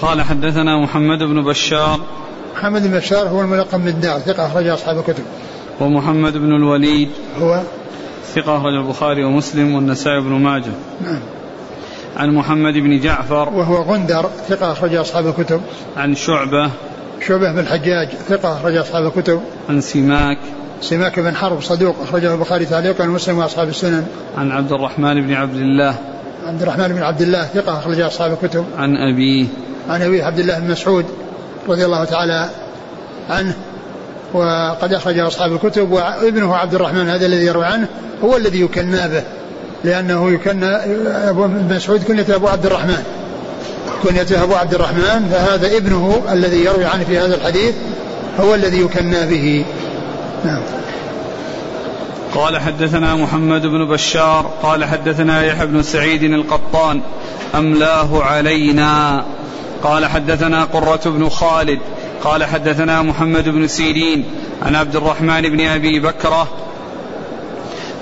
[0.00, 2.00] قال حدثنا محمد بن بشار.
[2.56, 5.24] محمد بن بشار هو الملقب بالدار ثقة أخرج أصحاب الكتب.
[5.80, 7.08] ومحمد بن الوليد.
[7.40, 7.62] هو؟
[8.34, 10.72] ثقة أخرج البخاري ومسلم والنسائي بن ماجه.
[11.04, 11.20] نعم.
[12.16, 13.48] عن محمد بن جعفر.
[13.48, 15.60] وهو غندر ثقة أخرج أصحاب الكتب.
[15.96, 16.70] عن شعبة.
[17.26, 19.40] شعبة بن الحجاج ثقة أخرج أصحاب الكتب.
[19.68, 20.38] عن سماك.
[20.80, 24.06] سماك بن حرب صدوق أخرجه البخاري تعليقا ومسلم وأصحاب السنن.
[24.36, 25.94] عن عبد الرحمن بن عبد الله.
[26.46, 28.64] عبد الرحمن بن عبد الله ثقة أخرج أصحاب الكتب.
[28.78, 29.46] عن أبيه.
[29.88, 31.04] عن أبيه عبد الله بن مسعود
[31.68, 32.48] رضي الله تعالى
[33.30, 33.54] عنه.
[34.34, 37.88] وقد أخرج أصحاب الكتب وابنه عبد الرحمن هذا الذي يروي عنه
[38.24, 39.22] هو الذي يكنى به
[39.84, 40.76] لأنه يكنى
[41.30, 43.02] أبو مسعود كنيته أبو عبد الرحمن.
[44.02, 47.74] كنيته أبو عبد الرحمن فهذا ابنه الذي يروي عنه في هذا الحديث
[48.40, 49.64] هو الذي يكنى به.
[50.44, 50.62] نعم.
[52.34, 57.00] قال حدثنا محمد بن بشار قال حدثنا يحيى بن سعيد القطان
[57.54, 59.24] أملاه علينا.
[59.82, 61.78] قال حدثنا قرة بن خالد
[62.24, 64.24] قال حدثنا محمد بن سيرين
[64.62, 66.48] عن عبد الرحمن بن أبي بكرة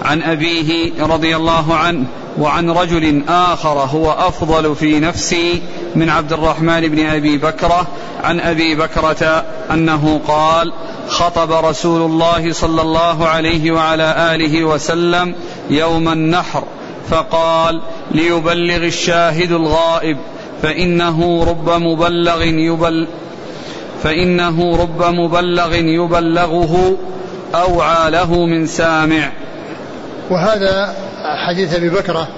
[0.03, 2.05] عن أبيه رضي الله عنه
[2.39, 5.63] وعن رجل آخر هو أفضل في نفسي
[5.95, 7.87] من عبد الرحمن بن أبي بكرة
[8.25, 10.73] عن أبي بكرة أنه قال
[11.09, 15.35] خطب رسول الله صلى الله عليه وعلى آله وسلم
[15.71, 16.65] يوم النحر
[17.11, 17.81] فقال
[18.11, 20.17] ليبلغ الشاهد الغائب
[20.63, 23.09] فإنه رب مبلغ يبل
[24.03, 26.97] فإنه رب مبلغ يبلغه
[27.55, 29.33] أوعى له من سامع.
[30.31, 30.95] وهذا
[31.47, 32.29] حديث أبي بكرة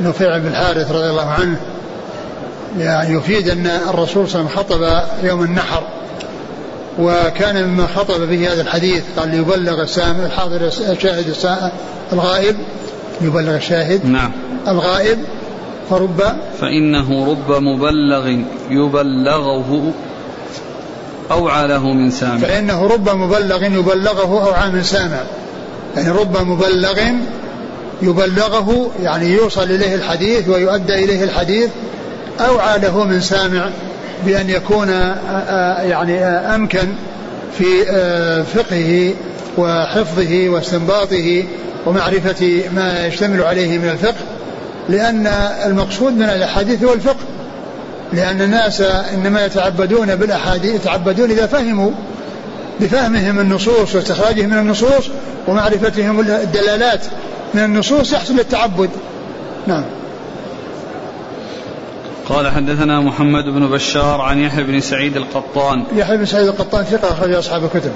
[0.00, 1.60] نفيع بن الحارث رضي الله عنه
[2.78, 5.82] يعني يفيد أن الرسول صلى الله عليه وسلم خطب يوم النحر
[6.98, 11.34] وكان مما خطب به هذا الحديث قال ليبلغ السامع الحاضر الشاهد
[12.12, 12.56] الغائب
[13.20, 14.32] يبلغ الشاهد نعم.
[14.68, 15.18] الغائب
[15.90, 16.22] فرب
[16.60, 18.28] فإنه رب مبلغ
[18.70, 19.92] يبلغه
[21.30, 22.38] أوعى له من سامع.
[22.38, 25.20] فإنه رب مبلغ يبلغه أوعى من سامع.
[25.96, 26.98] يعني رب مبلغ
[28.02, 31.70] يبلغه يعني يوصل إليه الحديث ويؤدى إليه الحديث
[32.40, 33.68] أو عاده من سامع
[34.26, 34.88] بأن يكون
[35.78, 36.88] يعني أمكن
[37.58, 37.84] في
[38.54, 39.14] فقهه
[39.58, 41.44] وحفظه واستنباطه
[41.86, 44.24] ومعرفة ما يشتمل عليه من الفقه
[44.88, 45.26] لأن
[45.66, 47.24] المقصود من الأحاديث هو الفقه.
[48.12, 48.80] لأن الناس
[49.14, 51.90] إنما يتعبدون بالأحاديث يتعبدون إذا فهموا
[52.80, 55.08] بفهمهم النصوص واستخراجهم من النصوص
[55.48, 57.00] ومعرفتهم الدلالات
[57.54, 58.90] من النصوص يحصل التعبد.
[59.66, 59.84] نعم.
[62.28, 65.84] قال حدثنا محمد بن بشار عن يحيى بن سعيد القطان.
[65.96, 67.92] يحيى بن سعيد القطان ثقة أخرج أصحاب الكتب.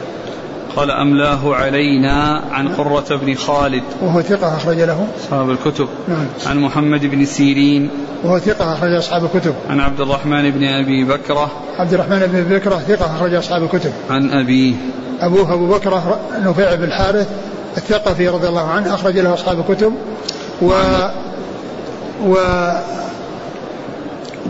[0.79, 3.83] قال أملاه علينا عن قرة بن خالد.
[4.03, 5.07] وهو ثقة أخرج له.
[5.21, 5.89] أصحاب الكتب.
[6.09, 6.27] نعم.
[6.47, 7.91] عن محمد بن سيرين.
[8.25, 9.55] وهو ثقة أخرج أصحاب الكتب.
[9.71, 11.51] عن عبد الرحمن بن أبي بكرة.
[11.79, 13.93] عبد الرحمن بن أبي بكرة ثقة أخرج أصحاب الكتب.
[14.11, 14.75] عن أبيه.
[15.21, 17.29] أبوه أبو بكرة نفيع بن الحارث
[17.77, 19.93] الثقفي رضي الله عنه أخرج له أصحاب الكتب.
[20.63, 20.73] و
[22.27, 22.35] و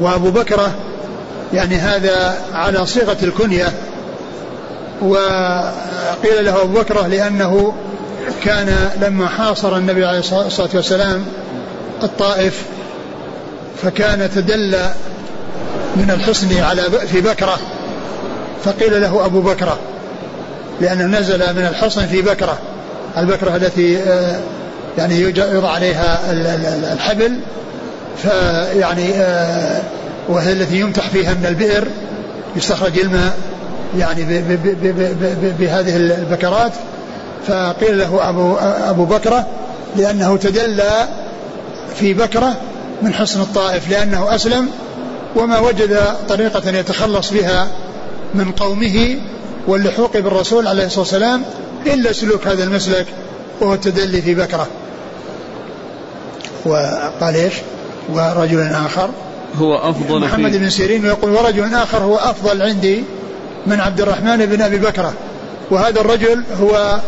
[0.01, 0.71] وأبو بكرة
[1.53, 3.73] يعني هذا على صيغة الكنية
[5.03, 7.75] وقيل له أبو بكرة لأنه
[8.45, 11.25] كان لما حاصر النبي عليه الصلاة والسلام
[12.03, 12.63] الطائف
[13.83, 14.93] فكان تدلى
[15.97, 17.59] من الحصن على في بكرة.
[18.65, 19.79] فقيل له أبو بكرة
[20.81, 22.59] لأنه نزل من الحصن في بكرة.
[23.17, 24.41] البكرة التي آه،
[24.99, 26.21] يعني يوضع عليها
[26.93, 27.39] الحبل
[28.23, 29.83] فيعني آه،
[30.29, 31.89] وهي التي يمتح فيها من البئر
[32.57, 33.37] يستخرج الماء.
[33.97, 34.25] يعني
[35.59, 36.73] بهذه البكرات
[37.47, 38.57] فقيل له أبو,
[38.91, 39.47] أبو بكرة
[39.97, 41.09] لأنه تدلى
[41.95, 42.57] في بكرة
[43.03, 44.69] من حصن الطائف لأنه أسلم
[45.37, 47.69] وما وجد طريقة يتخلص بها
[48.35, 49.17] من قومه
[49.67, 51.43] واللحوق بالرسول عليه الصلاة والسلام
[51.87, 53.07] إلا سلوك هذا المسلك
[53.61, 54.67] وهو التدلي في بكرة.
[56.65, 57.55] وقال إيش؟
[58.13, 59.11] ورجل آخر
[59.57, 63.05] هو أفضل محمد بن سيرين ويقول ورجل آخر هو أفضل عندي
[63.69, 65.13] من عبد الرحمن بن أبي بكرة
[65.71, 67.01] وهذا الرجل هو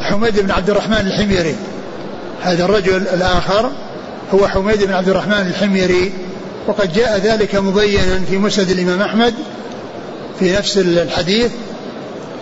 [0.00, 1.56] حميد بن عبد الرحمن الحميري.
[2.42, 3.70] هذا الرجل الآخر
[4.34, 6.12] هو حميد بن عبد الرحمن الحميري.
[6.66, 9.34] وقد جاء ذلك مبينا في مسند الإمام أحمد
[10.38, 11.50] في نفس الحديث.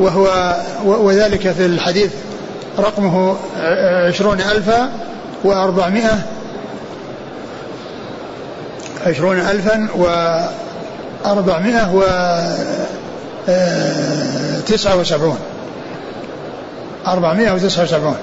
[0.00, 2.10] وهو وذلك في الحديث
[2.78, 3.36] رقمه
[4.08, 4.92] عشرون ألفا
[5.44, 6.22] وأربعمائة.
[9.06, 9.88] عشرون ألفا
[11.24, 11.94] وأربعمائة
[13.48, 15.38] وتسعة وسبعون.
[17.06, 18.16] أربعمائة وتسعة وسبعون.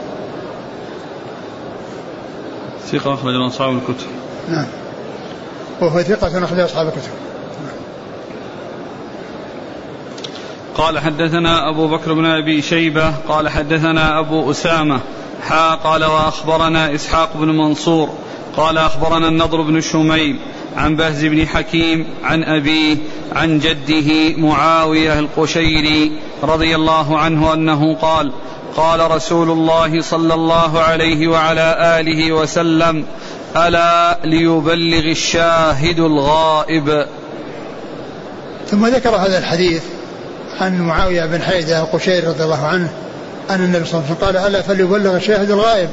[2.91, 4.07] ثقة أخرج أصحاب الكتب.
[4.49, 4.65] نعم.
[5.81, 7.11] وهو ثقة أخرج أصحاب الكتب.
[10.77, 14.99] قال حدثنا أبو بكر بن أبي شيبة قال حدثنا أبو أسامة
[15.41, 18.09] حا قال وأخبرنا إسحاق بن منصور
[18.57, 20.39] قال أخبرنا النضر بن شميل
[20.77, 22.97] عن بهز بن حكيم عن أبيه
[23.35, 26.11] عن جده معاوية القشيري
[26.43, 28.31] رضي الله عنه أنه قال
[28.75, 33.05] قال رسول الله صلى الله عليه وعلى آله وسلم
[33.55, 37.05] ألا ليبلغ الشاهد الغائب.
[38.67, 39.83] ثم ذكر هذا الحديث
[40.61, 42.89] عن معاوية بن حيدة القشيري رضي الله عنه
[43.49, 45.89] أن النبي صلى الله عليه وسلم قال ألا فليبلغ الشاهد الغائب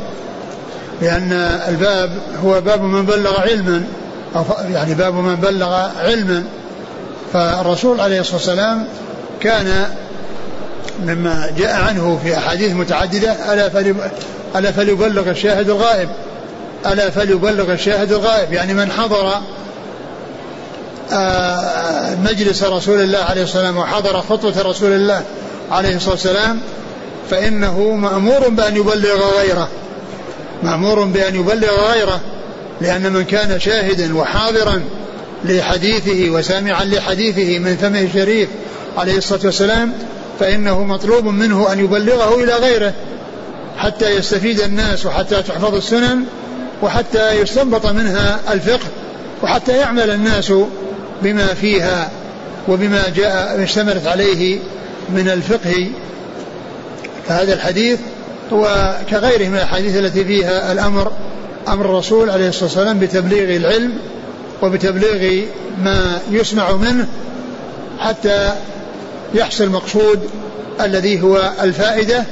[1.02, 1.32] لأن
[1.68, 3.84] الباب هو باب من بلغ علما.
[4.70, 6.44] يعني باب من بلغ علما.
[7.32, 8.86] فالرسول عليه الصلاة والسلام
[9.40, 9.88] كان
[11.02, 13.70] مما جاء عنه في أحاديث متعددة ألا
[14.56, 16.08] ألا فليبلغ الشاهد الغائب؟
[16.86, 19.32] ألا فليبلغ الشاهد الغائب؟ يعني من حضر
[21.12, 25.22] آه، مجلس رسول الله عليه الصلاة والسلام وحضر خطبة رسول الله
[25.70, 26.60] عليه الصلاة والسلام
[27.30, 29.68] فإنه مأمور بأن يبلغ غيره.
[30.62, 32.20] مأمور بأن يبلغ غيره.
[32.80, 34.82] لأن من كان شاهدا وحاضرا
[35.44, 38.48] لحديثه وسامعا لحديثه من فمه الشريف
[38.98, 39.92] عليه الصلاة والسلام
[40.40, 42.92] فإنه مطلوب منه أن يبلغه إلى غيره
[43.78, 46.24] حتى يستفيد الناس وحتى تحفظ السنن
[46.82, 48.86] وحتى يستنبط منها الفقه
[49.42, 50.52] وحتى يعمل الناس
[51.22, 52.10] بما فيها
[52.68, 54.58] وبما جاء اشتملت عليه
[55.10, 55.90] من الفقه.
[57.28, 57.98] فهذا الحديث
[58.52, 61.12] هو كغيره من الأحاديث التي فيها الأمر
[61.68, 63.92] أمر الرسول عليه الصلاة والسلام بتبليغ العلم
[64.62, 65.44] وبتبليغ
[65.84, 67.06] ما يسمع منه
[67.98, 68.52] حتى
[69.34, 70.20] يحصل المقصود
[70.80, 72.24] الذي هو الفائدة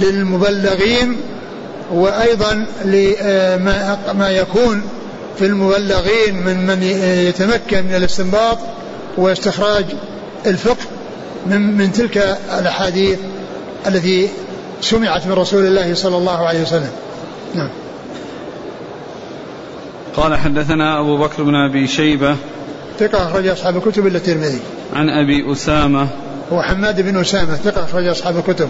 [0.00, 1.16] للمبلغين
[1.92, 4.82] وأيضا لما ما يكون
[5.38, 6.82] في المبلغين من من
[7.28, 8.58] يتمكن من الاستنباط
[9.16, 9.84] واستخراج
[10.46, 10.86] الفقه
[11.46, 13.18] من, من تلك الأحاديث
[13.86, 14.28] التي
[14.80, 16.90] سمعت من رسول الله صلى الله عليه وسلم.
[17.54, 17.68] نعم.
[20.16, 22.36] قال حدثنا أبو بكر بن أبي شيبة
[22.98, 24.60] ثقة أخرج أصحاب الكتب إلا الترمذي.
[24.94, 26.08] عن أبي أسامة
[26.52, 28.68] هو حماد بن أسامة ثقة أخرج أصحاب الكتب.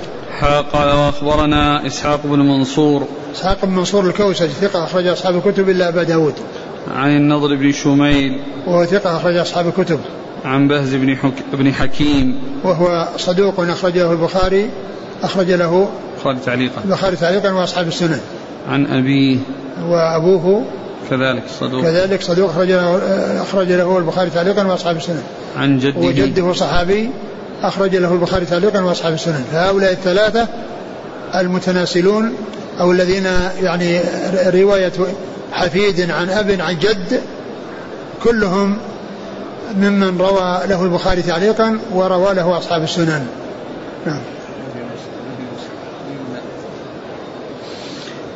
[0.72, 3.06] قال وأخبرنا إسحاق بن منصور.
[3.34, 6.34] إسحاق بن منصور الكوسج ثقة أخرج أصحاب الكتب إلا أبا داود.
[6.94, 8.40] عن النضر بن شميل.
[8.66, 10.00] وهو ثقة أخرج أصحاب الكتب.
[10.44, 11.32] عن بهز بن, حك...
[11.52, 12.40] بن حكيم.
[12.64, 14.70] وهو صدوق أخرجه البخاري
[15.22, 16.82] أخرج له البخاري تعليقا.
[16.84, 18.20] البخاري تعليقا وأصحاب السنن.
[18.68, 19.36] عن أبيه.
[19.88, 20.64] وأبوه
[21.10, 21.82] كذلك صدوق.
[21.82, 23.00] كذلك صدوق أخرج له
[23.42, 25.22] أخرج له البخاري تعليقا وأصحاب السنن.
[25.56, 26.00] عن جده.
[26.00, 27.10] وجده صحابي
[27.62, 29.44] أخرج له البخاري تعليقا وأصحاب السنن.
[29.52, 30.48] فهؤلاء الثلاثة
[31.34, 32.34] المتناسلون
[32.80, 33.26] أو الذين
[33.62, 34.00] يعني
[34.46, 34.92] رواية
[35.52, 37.20] حفيد عن أب عن جد
[38.24, 38.78] كلهم
[39.76, 43.26] ممن روى له البخاري تعليقا وروى له أصحاب السنن.
[44.06, 44.20] نعم.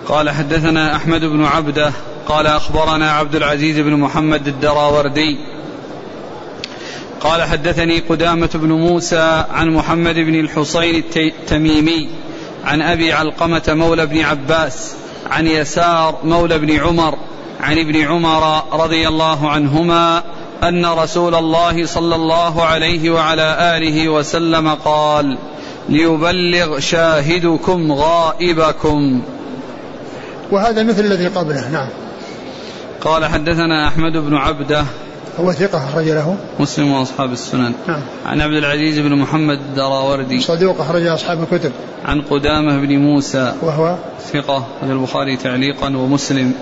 [0.08, 1.92] قال حدثنا أحمد بن عبدة
[2.28, 5.38] قال أخبرنا عبد العزيز بن محمد الدراوردي.
[7.20, 12.08] قال حدثني قدامة بن موسى عن محمد بن الحصين التميمي
[12.64, 14.94] عن أبي علقمة مولى بن عباس
[15.30, 17.18] عن يسار مولى بن عمر
[17.60, 20.22] عن ابن عمر رضي الله عنهما
[20.62, 25.38] أن رسول الله صلى الله عليه وعلى آله وسلم قال
[25.88, 29.22] ليبلغ شاهدكم غائبكم.
[30.52, 32.05] وهذا مثل الذي قبله نعم.
[33.06, 34.84] قال حدثنا أحمد بن عبدة.
[35.40, 36.36] هو ثقة أخرج له.
[36.60, 37.72] مسلم وأصحاب السنن.
[37.88, 38.00] نعم.
[38.26, 40.40] عن عبد العزيز بن محمد الدراوردي.
[40.40, 41.72] صدوق أخرج أصحاب الكتب.
[42.04, 43.54] عن قدامة بن موسى.
[43.62, 43.96] وهو
[44.32, 44.66] ثقة.
[44.82, 46.52] عن البخاري تعليقا ومسلم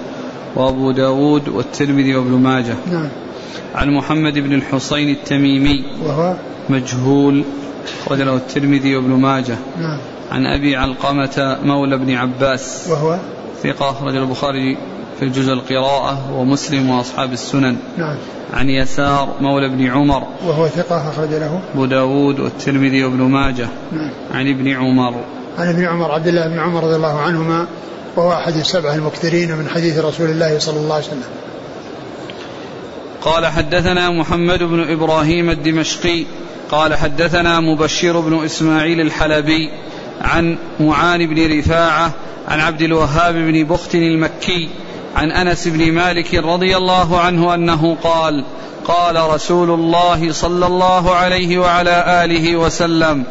[0.57, 2.77] وأبو داود والترمذي وابن ماجه.
[2.93, 3.09] نعم.
[3.75, 5.85] عن محمد بن الحصين التميمي.
[6.05, 6.35] وهو
[6.69, 7.45] مجهول.
[8.07, 9.57] أخرج له الترمذي وابن ماجه.
[9.81, 9.99] نعم.
[10.33, 12.87] عن أبي علقمة مولى بن عباس.
[12.91, 13.19] وهو
[13.63, 13.91] ثقة.
[13.91, 14.77] أخرج البخاري
[15.19, 17.77] في الجزء القراءة ومسلم وأصحاب السنن.
[17.99, 18.17] نعم.
[18.55, 20.23] عن يسار مولى بن عمر.
[20.47, 21.61] وهو ثقة أخرج له.
[21.75, 23.69] أبو داود والترمذي وابن ماجه.
[23.93, 24.11] نعم.
[24.35, 25.15] عن ابن عمر.
[25.59, 27.67] عن ابن عمر عبد الله بن عمر رضي الله عنهما
[28.17, 31.23] وهو أحد السبعة المكثرين من حديث رسول الله صلى الله عليه وسلم.
[33.23, 36.25] قال حدثنا محمد بن إبراهيم الدمشقي.
[36.71, 39.71] قال حدثنا مبشر بن إسماعيل الحلبي
[40.21, 42.13] عن معان بن رفاعة
[42.49, 44.69] عن عبد الوهاب بن بخت المكي
[45.17, 48.45] عن أنس بن مالك رضي الله عنه أنه قال
[48.85, 53.25] قال رسول الله صلى الله عليه وعلى آله وسلم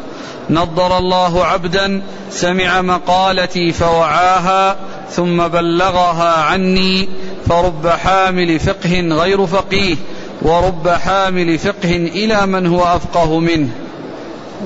[0.50, 4.76] نضر الله عبدا سمع مقالتي فوعاها
[5.10, 7.08] ثم بلغها عني
[7.46, 9.96] فرب حامل فقه غير فقيه
[10.42, 13.70] ورب حامل فقه إلى من هو أفقه منه.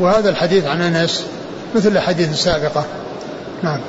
[0.00, 1.24] وهذا الحديث عن أنس
[1.74, 2.84] مثل الحديث السابقه
[3.62, 3.80] نعم.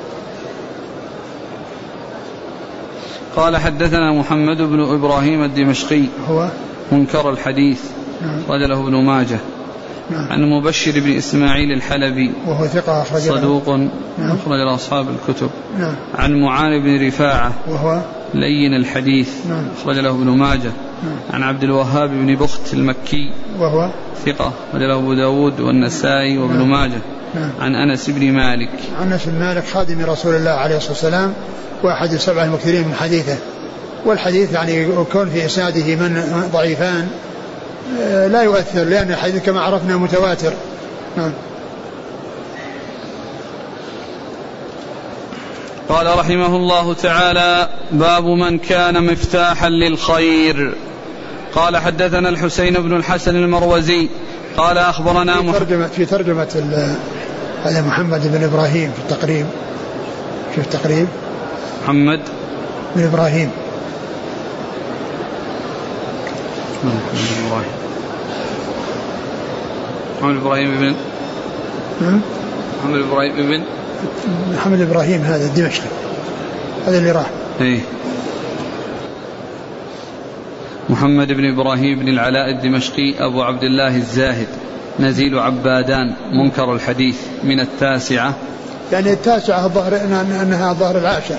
[3.36, 6.04] قال حدثنا محمد بن إبراهيم الدمشقي.
[6.28, 6.48] هو؟
[6.92, 7.80] منكر الحديث.
[8.22, 8.62] نعم.
[8.62, 9.38] له ابن ماجه.
[10.10, 10.32] نعم.
[10.32, 12.32] عن مبشر بن إسماعيل الحلبي.
[12.46, 13.68] وهو ثقة أخرج صدوق.
[13.68, 13.90] نعم.
[14.18, 15.50] أخرج له أصحاب الكتب.
[15.78, 15.94] نعم.
[16.14, 17.52] عن معاذ بن رفاعة.
[17.68, 18.00] وهو؟
[18.34, 19.46] لين الحديث.
[19.46, 19.64] نعم.
[19.82, 20.62] أخرج له ابن ماجه.
[20.62, 20.89] نعم
[21.30, 23.32] عن عبد الوهاب بن بخت المكي.
[23.58, 23.90] وهو؟
[24.26, 24.52] ثقة.
[24.70, 26.70] أخرج له أبو داود والنسائي وابن نعم.
[26.70, 27.00] ماجه.
[27.34, 28.70] نعم عن أنس بن مالك.
[29.00, 31.32] عن أنس بن مالك خادم رسول الله عليه الصلاة والسلام
[31.82, 33.36] واحد السبعه المكثرين من حديثه.
[34.06, 37.08] والحديث يعني كون في إسناده من ضعيفان
[38.00, 40.52] آه، لا يؤثر لأن الحديث كما عرفنا متواتر.
[41.16, 41.32] نعم.
[45.88, 50.74] قال رحمه الله تعالى باب من كان مفتاحا للخير.
[51.54, 54.08] قال حدثنا الحسين بن الحسن المروزي
[54.56, 56.94] قال أخبرنا في محمد ترجمه في ترجمة ال-
[57.64, 59.46] هذا محمد بن إبراهيم في التقريب.
[60.56, 61.06] شوف التقريب.
[61.84, 62.20] محمد.
[62.96, 63.50] بن إبراهيم.
[70.20, 70.94] محمد إبراهيم بن
[72.00, 72.20] نعم
[72.84, 73.62] محمد إبراهيم بن
[74.54, 75.86] محمد إبراهيم هذا الدمشقي
[76.86, 77.26] هذا اللي راح.
[77.60, 77.80] إيه.
[80.90, 84.46] محمد بن إبراهيم بن العلاء الدمشقي أبو عبد الله الزاهد
[85.00, 88.34] نزيل عبادان منكر الحديث من التاسعة.
[88.92, 91.38] يعني التاسعة إن- أنها الظهر العاشرة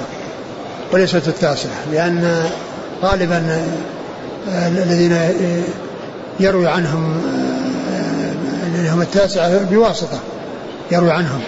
[0.94, 2.44] وليست التاسعة لأن
[3.04, 3.38] غالبا
[4.50, 5.32] آه، الذين آه،
[6.40, 7.22] يروي عنهم
[8.86, 10.20] آه، هم التاسعة بواسطة
[10.92, 11.40] يروي عنهم.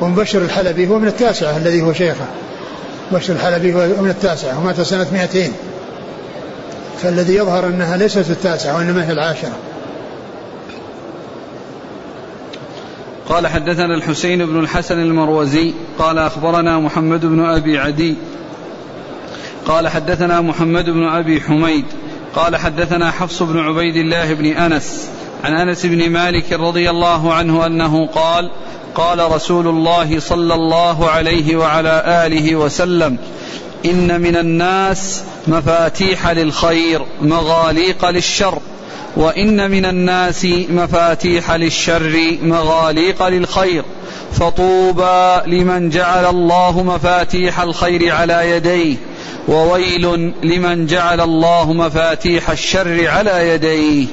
[0.00, 2.24] ومبشر الحلبي هو من التاسعة الذي هو شيخه.
[3.12, 5.52] مبشر الحلبي هو من التاسعة ومات سنة 200
[7.02, 9.56] فالذي يظهر أنها ليست التاسعة وإنما هي العاشرة.
[13.28, 18.14] قال حدثنا الحسين بن الحسن المروزي قال أخبرنا محمد بن أبي عدي
[19.66, 21.84] قال حدثنا محمد بن أبي حميد
[22.34, 25.08] قال حدثنا حفص بن عبيد الله بن أنس
[25.44, 28.50] عن أنس بن مالك رضي الله عنه أنه قال
[28.94, 33.18] قال رسول الله صلى الله عليه وعلى آله وسلم
[33.90, 38.58] إن من الناس مفاتيح للخير مغاليق للشر.
[39.16, 43.84] وإن من الناس مفاتيح للشر مغاليق للخير.
[44.32, 48.96] فطوبى لمن جعل الله مفاتيح الخير على يديه
[49.48, 54.06] وويل لمن جعل الله مفاتيح الشر على يديه.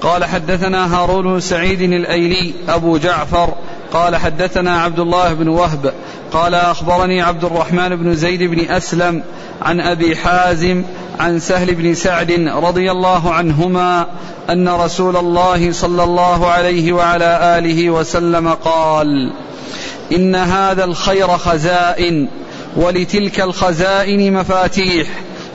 [0.00, 3.54] قال حدثنا هارون بن سعيد الأيلي أبو جعفر
[3.92, 5.92] قال حدثنا عبد الله بن وهب
[6.32, 9.22] قال أخبرني عبد الرحمن بن زيد بن أسلم
[9.62, 10.84] عن أبي حازم
[11.20, 12.32] عن سهل بن سعد
[12.62, 14.06] رضي الله عنهما
[14.50, 19.32] أن رسول الله صلى الله عليه وعلى آله وسلم قال
[20.12, 22.28] إن هذا الخير خزائن
[22.76, 25.08] ولتلك الخزائن مفاتيح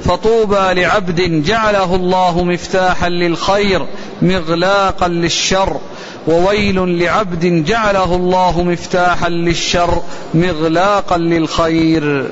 [0.04, 3.86] فطوبى لعبد جعله الله مفتاحا للخير
[4.24, 5.80] مغلاقا للشر
[6.28, 10.02] وويل لعبد جعله الله مفتاحا للشر
[10.34, 12.32] مغلاقا للخير.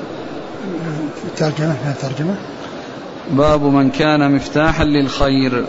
[1.36, 2.34] ترجمة ترجمة؟
[3.30, 5.64] باب من كان مفتاحا للخير.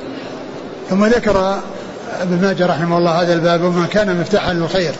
[0.89, 1.59] ثم ذكر
[2.21, 4.91] ابن ماجه رحمه الله هذا الباب ومن كان مفتاحا للخير.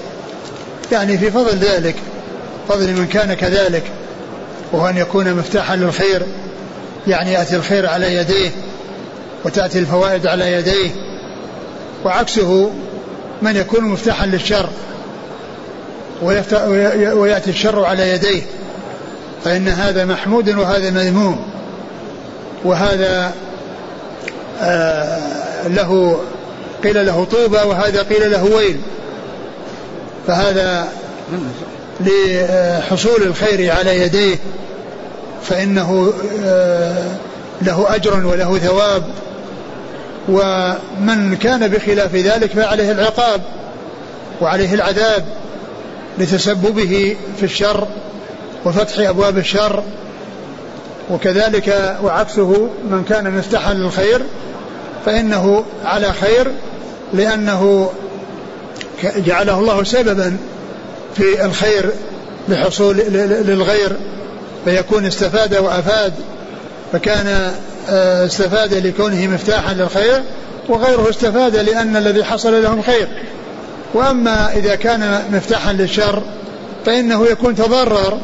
[0.91, 1.95] يعني في فضل ذلك
[2.69, 3.83] فضل من كان كذلك
[4.71, 6.21] وهو أن يكون مفتاحا للخير.
[7.07, 8.49] يعني يأتي الخير على يديه
[9.45, 10.89] وتأتي الفوائد على يديه
[12.05, 12.71] وعكسه
[13.41, 14.69] من يكون مفتاحا للشر
[17.13, 18.41] ويأتي الشر على يديه
[19.43, 21.45] فإن هذا محمود وهذا مذموم
[22.63, 23.33] وهذا
[24.61, 26.19] آه له
[26.83, 28.79] قيل له طوبى وهذا قيل له ويل.
[30.27, 30.87] فهذا
[31.99, 34.35] لحصول الخير على يديه
[35.43, 37.15] فإنه آه،
[37.61, 39.03] له أجر وله ثواب.
[40.29, 43.41] ومن كان بخلاف ذلك فعليه العقاب
[44.41, 45.25] وعليه العذاب
[46.17, 47.87] لتسببه في الشر
[48.65, 49.83] وفتح أبواب الشر
[51.09, 54.21] وكذلك وعكسه من كان مفتاحا للخير
[55.05, 56.51] فإنه على خير
[57.13, 57.89] لأنه
[59.03, 60.37] جعله الله سببا
[61.15, 61.89] في الخير
[62.49, 62.97] لحصول
[63.47, 63.91] للغير
[64.65, 66.13] فيكون استفاد وأفاد
[66.93, 67.53] فكان
[67.89, 70.23] استفاد لكونه مفتاحا للخير
[70.69, 73.07] وغيره استفاد لأن الذي حصل لهم خير.
[73.93, 76.23] وأما إذا كان مفتاحا للشر
[76.85, 78.17] فإنه يكون تضرر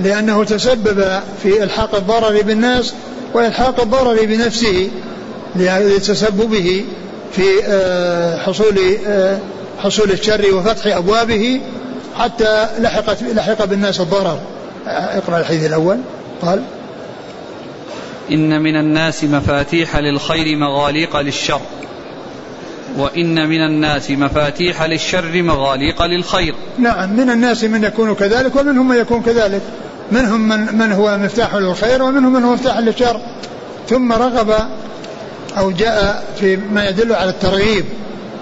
[0.00, 2.94] لأنه تسبب في إلحاق الضرر بالناس
[3.34, 4.90] وإلحاق الضرر بنفسه
[5.56, 6.84] لتسببه
[7.32, 9.38] في آه، حصول آه،
[9.78, 11.60] حصول الشر وفتح أبوابه
[12.18, 14.38] حتى لحقت لحق بالناس الضرر.
[14.86, 15.98] اقرأ الحديث الأول.
[16.42, 16.62] قال
[18.32, 21.60] إن من الناس مفاتيح للخير مغاليق للشر.
[22.96, 26.54] وإن من الناس مفاتيح للشر مغاليق للخير.
[26.78, 29.62] نعم من الناس من يكون كذلك ومنهم من يكون كذلك.
[30.12, 33.20] منهم من, من هو مفتاح للخير ومنهم من هو مفتاح للشر.
[33.88, 34.54] ثم رغب
[35.58, 37.84] أو جاء في ما يدل على الترغيب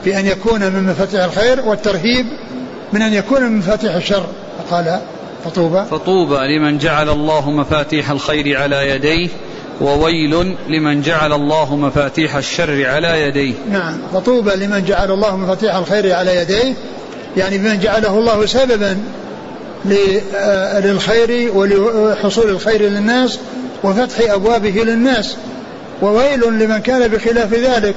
[0.05, 2.27] في أن يكون من مفاتيح الخير والترهيب
[2.93, 4.27] من أن يكون من مفاتيح الشر.
[4.59, 5.01] فقال
[5.45, 5.85] فطوبى.
[5.91, 9.29] فطوبى لمن جعل الله مفاتيح الخير على يديه
[9.81, 13.55] وويل لمن جعل الله مفاتيح الشر على يديه.
[13.71, 16.75] نعم فطوبى لمن جعل الله مفاتيح الخير على يديه.
[17.37, 18.99] يعني بمن جعله الله سببا
[20.37, 23.39] آه، للخير ولحصول الخير للناس
[23.83, 25.37] وفتح أبوابه للناس.
[26.03, 27.95] وويل لمن كان بخلاف ذلك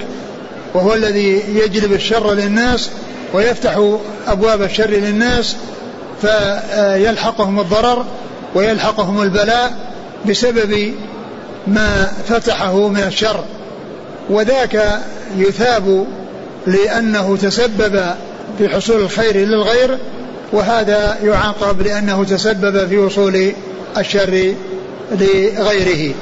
[0.74, 2.90] وهو الذي يجلب الشر للناس
[3.34, 5.56] ويفتح أبواب الشر للناس
[6.22, 8.06] فيلحقهم الضرر
[8.56, 9.74] ويلحقهم البلاء
[10.30, 10.94] بسبب
[11.68, 13.44] ما فتحه من الشر
[14.30, 15.00] وذاك
[15.38, 16.08] يثاب
[16.68, 18.16] لأنه تسبب
[18.58, 19.98] في حصول الخير للغير
[20.54, 23.54] وهذا يعاقب لأنه تسبب في وصول
[23.98, 24.54] الشر
[25.12, 26.14] لغيره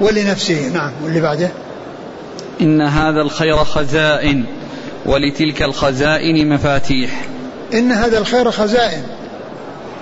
[0.00, 0.68] ولنفسه.
[0.68, 1.48] نعم واللي بعده؟
[2.60, 4.44] إن هذا الخير خزائن
[5.06, 7.24] ولتلك الخزائن مفاتيح.
[7.74, 9.02] إن هذا الخير خزائن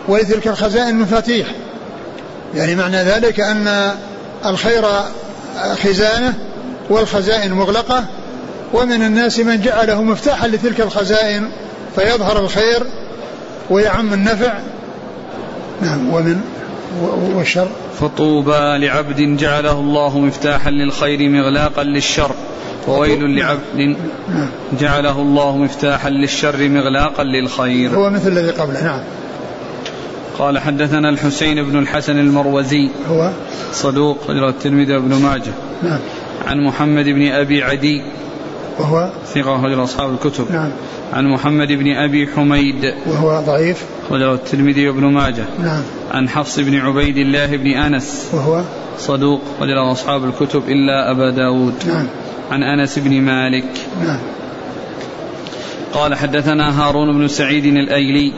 [0.09, 1.47] ولتلك الخزائن مفاتيح.
[2.55, 3.95] يعني معنى ذلك أن
[4.47, 4.83] الخير
[5.85, 6.35] خزانة
[6.91, 8.05] والخزائن مغلقة
[8.73, 11.51] ومن الناس من جعله مفتاحا لتلك الخزائن
[11.97, 12.83] فيظهر الخير
[13.71, 14.53] ويعم النفع.
[15.83, 16.41] نعم ومن
[17.35, 17.69] والشر.
[18.01, 22.31] فطوبى لعبد جعله الله مفتاحا للخير مغلاقا للشر
[22.89, 23.97] وويل لعبد
[24.81, 27.97] جعله الله مفتاحا للشر مغلاقا للخير.
[27.97, 29.01] هو مثل الذي قبله نعم.
[30.41, 32.89] قال حدثنا الحسين بن الحسن المروزي.
[33.11, 33.31] هو؟
[33.73, 35.53] صدوق الترمذي وابن ماجه.
[35.83, 35.99] نعم.
[36.47, 38.03] عن محمد بن أبي عدي.
[38.79, 40.53] وهو؟ ثقة رجل أصحاب الكتب.
[40.53, 40.71] نعم.
[41.13, 42.95] عن محمد بن أبي حميد.
[43.07, 45.45] وهو ضعيف؟ رجل الترمذي وابن ماجه.
[45.63, 45.83] نعم.
[46.11, 48.29] عن حفص بن عبيد الله بن أنس.
[48.33, 48.63] وهو؟
[48.99, 51.75] صدوق رجل أصحاب الكتب إلا أبا داود.
[51.87, 52.07] نعم.
[52.51, 53.71] عن أنس بن مالك.
[54.05, 54.19] نعم.
[55.93, 58.33] قال حدثنا هارون بن سعيد الأيلي.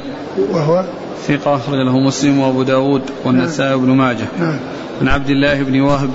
[0.51, 0.85] وهو؟
[1.29, 4.27] ثقة أخرج له مسلم وأبو داود والنسائي وابن ماجه.
[4.39, 4.59] نعم.
[5.01, 6.11] عن عبد الله بن وهب.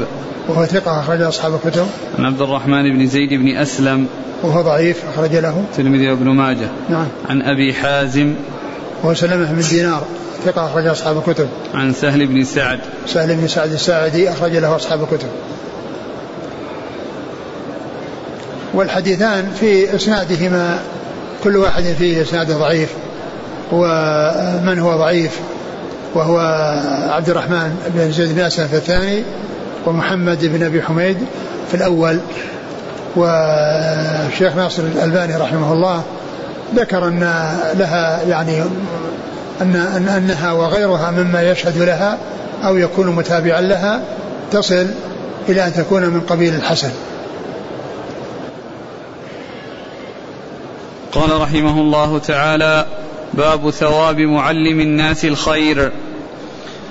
[0.47, 1.88] وهو ثقة أخرج أصحاب الكتب.
[2.20, 4.08] عن عبد الرحمن بن زيد بن أسلم.
[4.43, 5.64] وهو ضعيف أخرج له.
[5.72, 6.68] الترمذي وابن ماجه.
[6.89, 7.08] نعم.
[7.30, 8.34] عن أبي حازم.
[9.03, 10.03] وهو سلمة بن دينار.
[10.45, 11.47] ثقة أخرج أصحاب الكتب.
[11.74, 12.80] عن سهل بن سعد.
[13.08, 15.30] سهل بن سعد الساعدي أخرج له أصحاب الكتب.
[18.74, 20.80] والحديثان في إسنادهما.
[21.43, 22.89] كل واحد فيه إسناد ضعيف.
[23.72, 25.39] ومن هو ضعيف
[26.13, 26.39] وهو
[27.09, 29.24] عبد الرحمن بن زيد بن أسلم في الثاني
[29.86, 31.18] ومحمد بن أبي حميد
[31.72, 32.20] في الأول.
[33.15, 36.03] والشيخ ناصر الألباني رحمه الله
[36.76, 37.20] ذكر أن
[37.74, 38.61] لها يعني
[39.61, 42.18] أن أن أنها وغيرها مما يشهد لها
[42.63, 44.01] أو يكون متابعا لها
[44.51, 44.88] تصل
[45.49, 46.89] إلى أن تكون من قبيل الحسن.
[51.11, 52.86] قال رحمه الله تعالى
[53.34, 55.91] باب ثواب معلم الناس الخير.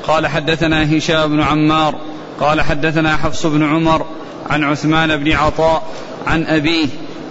[0.07, 1.95] قال حدثنا هشام بن عمار
[2.41, 4.07] قال حدثنا حفص بن عمر
[4.51, 5.83] عن عثمان بن عطاء
[6.27, 6.89] عن أبيه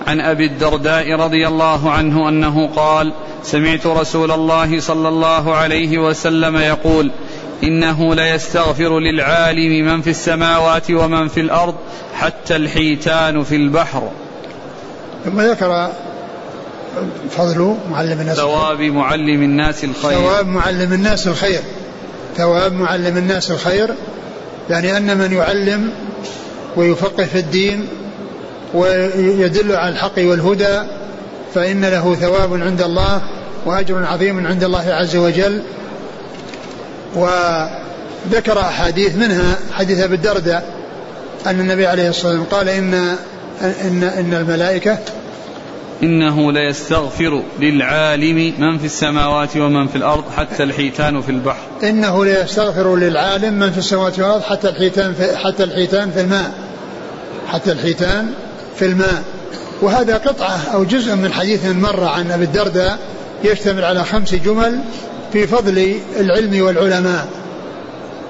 [0.08, 6.58] عن أبي الدرداء رضي الله عنه أنه قال سمعت رسول الله صلى الله عليه وسلم
[6.58, 7.12] يقول
[7.64, 11.76] إنه ليستغفر للعالم من في السماوات ومن في الأرض
[12.16, 14.10] حتى الحيتان في البحر.
[15.26, 15.90] ثم ذكر
[17.32, 20.12] فضل معلم الناس ثواب معلم الناس الخير.
[20.12, 21.60] ثواب معلم الناس الخير.
[22.38, 23.90] ثواب معلم الناس الخير.
[24.70, 25.90] يعني أن من يعلم
[26.76, 27.88] ويفقه في الدين
[28.74, 30.82] ويدل على الحق والهدى
[31.54, 33.22] فإن له ثواب عند الله
[33.66, 35.62] وأجر عظيم عند الله عز وجل.
[37.16, 40.76] وذكر أحاديث منها حديث أبي الدرداء
[41.46, 42.94] أن النبي عليه الصلاة والسلام قال إن
[43.62, 44.98] إن إن الملائكة
[46.04, 51.68] إنه ليستغفر للعالم من في السماوات ومن في الأرض حتى الحيتان في البحر.
[51.84, 56.52] إنه ليستغفر للعالم من في السماوات والأرض حتى الحيتان في حتى الحيتان في الماء.
[57.48, 58.32] حتى الحيتان
[58.76, 59.24] في الماء.
[59.82, 63.00] وهذا قطعة أو جزء من حديث مر عن أبي الدرداء
[63.44, 64.80] يشتمل على خمس جمل
[65.34, 67.28] في فضل العلم والعلماء.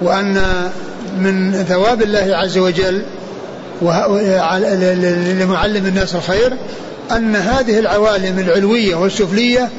[0.02, 0.42] وأن
[1.18, 3.02] من ثواب الله عز وجل
[5.42, 6.54] لمعلم الناس الخير
[7.12, 9.70] أن هذه العوالم العلوية والسفلية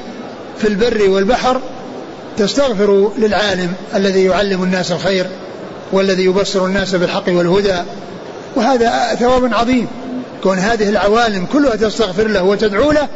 [0.59, 1.61] في البر والبحر
[2.37, 5.27] تستغفر للعالم الذي يعلم الناس الخير
[5.93, 7.83] والذي يبصر الناس بالحق والهدى.
[8.57, 9.87] وهذا ثواب عظيم.
[10.43, 13.09] كون هذه العوالم كلها تستغفر له وتدعو له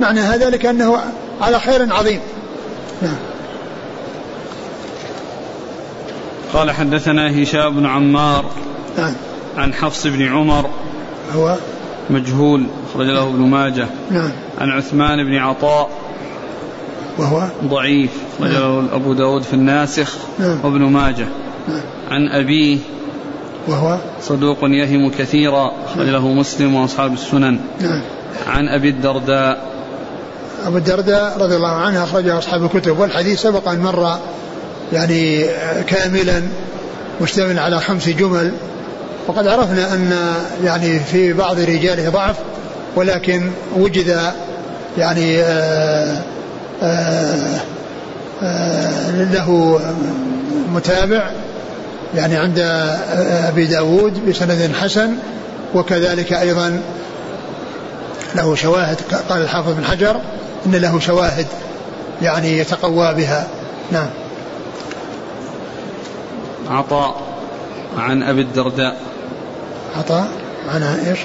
[0.00, 0.98] معنى ذلك أنه
[1.40, 2.20] على خير عظيم.
[3.02, 3.16] نعم.
[6.54, 8.44] قال حدثنا هشام بن عمار
[8.98, 9.12] نعم.
[9.56, 10.70] عن حفص بن عمر
[11.34, 11.56] هو
[12.10, 13.86] مجهول أخرج له ابن ماجه.
[14.10, 14.30] نعم.
[14.58, 15.90] عن عثمان بن عطاء.
[17.18, 20.58] وهو؟ ضعيف أخرج له أبو داود في الناسخ نعم.
[20.64, 21.26] وابن ماجه.
[21.68, 21.80] نعم.
[22.10, 22.78] عن أبيه.
[23.68, 27.58] وهو؟ صدوق يهم كثيرا أخرج له مسلم وأصحاب السنن.
[27.80, 28.00] نعم.
[28.46, 29.74] عن أبي الدرداء.
[30.66, 34.18] أبو الدرداء رضي الله عنه أخرجه أصحاب الكتب والحديث سبق أن مر
[34.92, 35.44] يعني
[35.86, 36.42] كاملا
[37.20, 38.52] مشتمل على خمس جمل.
[39.26, 42.36] وقد عرفنا أن يعني في بعض رجاله ضعف
[42.96, 44.32] ولكن وجد
[44.98, 46.22] يعني آآ
[46.82, 47.60] آآ
[48.42, 49.80] آآ له
[50.74, 51.30] متابع
[52.14, 52.58] يعني عند
[53.48, 55.16] أبي داود بسند حسن
[55.74, 56.80] وكذلك أيضا
[58.34, 58.96] له شواهد
[59.28, 60.20] قال الحافظ بن حجر
[60.66, 61.46] إن له شواهد
[62.22, 63.46] يعني يتقوى بها.
[63.92, 64.06] نعم.
[66.70, 67.16] عطاء
[67.98, 68.96] عن أبي الدرداء.
[69.96, 70.28] عطاء
[70.68, 71.18] عنها إيش؟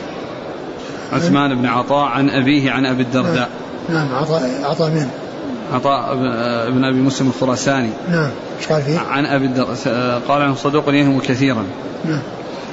[1.14, 3.50] عثمان بن عطاء عن أبيه عن أبي الدرداء.
[3.90, 4.16] نعم.
[4.16, 5.10] عطاء عطاء من؟
[5.74, 6.16] عطاء
[6.72, 7.90] بن أبي مسلم الخراساني.
[8.10, 8.30] نعم.
[8.60, 11.66] إيش قال فيه؟ عن أبي الدرداء قال عنه صدوق يهم كثيرا.
[12.06, 12.22] نعم.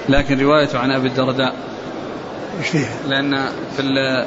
[0.09, 1.55] لكن روايته عن أبي الدرداء.
[2.59, 4.27] إيش فيه؟ لأن في ال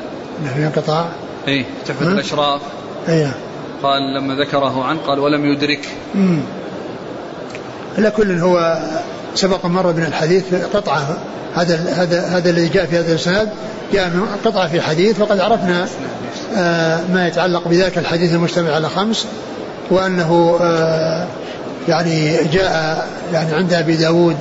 [0.56, 1.06] في انقطاع؟
[1.48, 1.66] إيه.
[1.86, 2.62] تحفة الأشراف.
[3.10, 3.32] اي
[3.84, 5.90] قال لما ذكره عنه قال ولم يدرك.
[6.16, 6.40] امم
[7.98, 8.80] على كل هو
[9.36, 11.18] سبق مر من الحديث قطعة
[11.56, 13.50] هذا هذا هذا الذي جاء في هذا الإسناد
[13.94, 15.88] جاء من قطعة في حديث وقد عرفنا
[16.58, 19.26] آه ما يتعلق بذاك الحديث المجتمع على خمس
[19.92, 21.28] وأنه آه
[21.88, 24.38] يعني جاء يعني عند أبي داود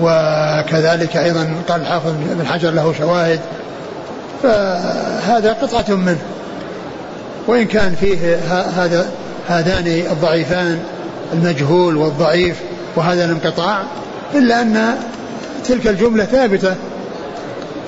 [0.00, 3.40] وكذلك أيضا قال الحافظ بن حجر له شواهد
[4.42, 6.18] فهذا قطعة منه.
[7.46, 8.36] وإن كان فيه
[8.76, 9.10] هذا
[9.48, 10.78] هذان الضعيفان
[11.32, 12.56] المجهول والضعيف
[12.96, 13.84] وهذا الانقطاع
[14.34, 14.98] إلا أن
[15.64, 16.74] تلك الجملة ثابتة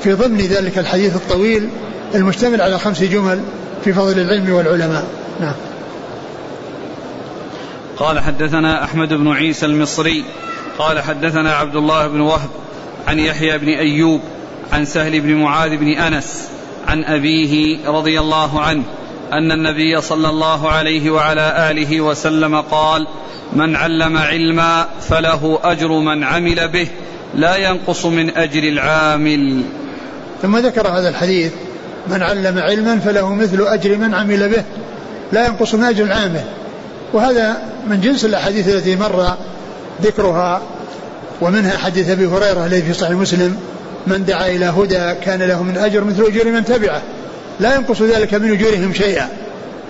[0.03, 1.69] في ضمن ذلك الحديث الطويل
[2.15, 3.41] المشتمل على خمس جمل
[3.85, 5.05] في فضل العلم والعلماء.
[5.41, 5.55] نعم.
[7.97, 10.25] قال حدثنا أحمد بن عيسى المصري
[10.79, 12.51] قال حدثنا عبد الله بن وهب
[13.09, 14.21] عن يحيى بن أيوب
[14.73, 16.49] عن سهل بن معاذ بن أنس
[16.89, 18.83] عن أبيه رضي الله عنه
[19.39, 23.07] أن النبي صلى الله عليه وعلى آله وسلم قال
[23.53, 26.89] من علم علما فله أجر من عمل به
[27.35, 29.63] لا ينقص من أجر العامل.
[30.43, 31.53] ثم ذكر هذا الحديث
[32.09, 34.65] من علم علما فله مثل أجر من عمل به
[35.33, 36.45] لا ينقص من أجر العامل.
[37.13, 37.57] وهذا
[37.87, 39.37] من جنس الأحاديث التي مر
[40.03, 40.63] ذكرها
[41.41, 43.57] ومنها حديث أبي هريرة الذي في صحيح مسلم
[44.07, 47.03] من دعا إلى هدى كان له من أجر مثل أجور من تبعه.
[47.61, 49.29] لا ينقص ذلك من أجورهم شيئا.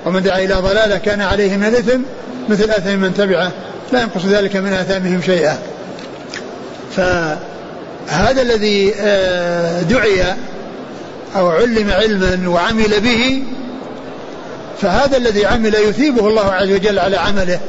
[0.07, 2.01] ومن دعا إلى ضلالة كان عليه من الإثم
[2.49, 3.53] مثل آثام من تبعه.
[3.93, 5.59] لا ينقص ذلك من آثامهم شيئا.
[6.97, 10.25] فهذا الذي آه، دعي
[11.37, 13.43] أو علم علما وعمل به
[14.83, 17.61] فهذا الذي عمل يثيبه الله عز وجل على عمله.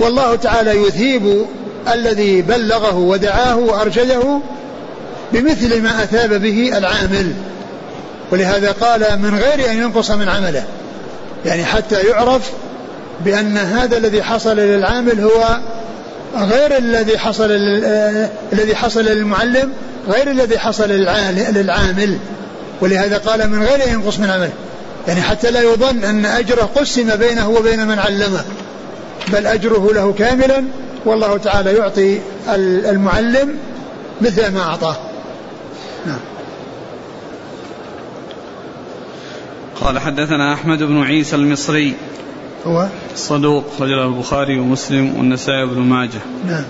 [0.00, 1.46] والله تعالى يثيب
[1.92, 4.40] الذي بلغه ودعاه وأرشده
[5.32, 7.32] بمثل ما أثاب به العامل.
[8.34, 10.64] ولهذا قال من غير أن ينقص من عمله.
[11.44, 12.50] يعني حتى يعرف
[13.24, 15.58] بأن هذا الذي حصل للعامل هو
[16.36, 17.46] غير الذي حصل
[18.52, 19.72] الذي حصل للمعلم
[20.08, 22.18] غير الذي حصل للعامل
[22.80, 24.52] ولهذا قال من غير أن ينقص من عمله.
[25.08, 28.44] يعني حتى لا يظن أن أجره قسم بينه وبين من علمه.
[29.32, 30.64] بل أجره له كاملا
[31.04, 32.20] والله تعالى يعطي
[32.88, 33.58] المعلم
[34.20, 34.96] مثل ما أعطاه.
[36.06, 36.33] نعم.
[39.80, 41.94] قال حدثنا أحمد بن عيسى المصري.
[42.66, 46.20] هو؟ صدوق رجل البخاري ومسلم والنسائي بن ماجه.
[46.46, 46.64] نعم.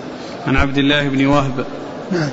[0.46, 1.66] عن عبد الله بن وهب.
[2.12, 2.30] نعم.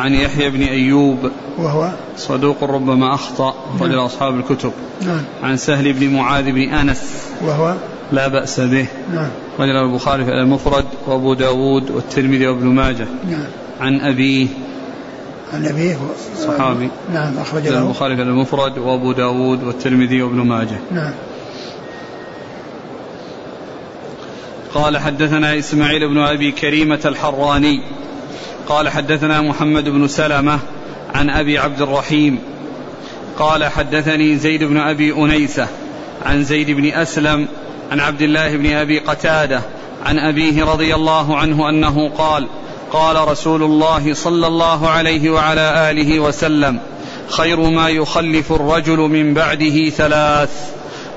[0.00, 1.30] عن يحيى بن أيوب.
[1.58, 4.04] وهو؟ صدوق ربما أخطأ رجل نعم.
[4.04, 4.72] أصحاب الكتب.
[5.02, 5.22] نعم.
[5.42, 7.02] عن سهل بن معاذ بن أنس.
[7.42, 7.74] وهو؟
[8.12, 8.86] لا بأس به.
[9.14, 9.28] نعم.
[9.58, 13.06] رجل البخاري في المفرد وأبو داود والترمذي وابن ماجه.
[13.30, 13.46] نعم.
[13.80, 14.46] عن أبيه.
[15.54, 15.98] عن أبيه
[16.38, 16.88] صحابي.
[17.12, 17.78] نعم أخرج له.
[17.78, 20.78] البخاري في المفرد وأبو داود والترمذي وابن ماجه.
[20.90, 21.12] نعم.
[24.74, 27.80] قال حدثنا إسماعيل بن أبي كريمة الحراني.
[28.68, 30.58] قال حدثنا محمد بن سلمة
[31.14, 32.38] عن أبي عبد الرحيم.
[33.38, 35.68] قال حدثني زيد بن أبي أنيسة
[36.26, 37.48] عن زيد بن أسلم
[37.92, 39.62] عن عبد الله بن أبي قتادة
[40.06, 42.48] عن أبيه رضي الله عنه أنه قال
[42.94, 46.78] قال رسول الله صلى الله عليه وعلى آله وسلم
[47.28, 50.50] خير ما يخلف الرجل من بعده ثلاث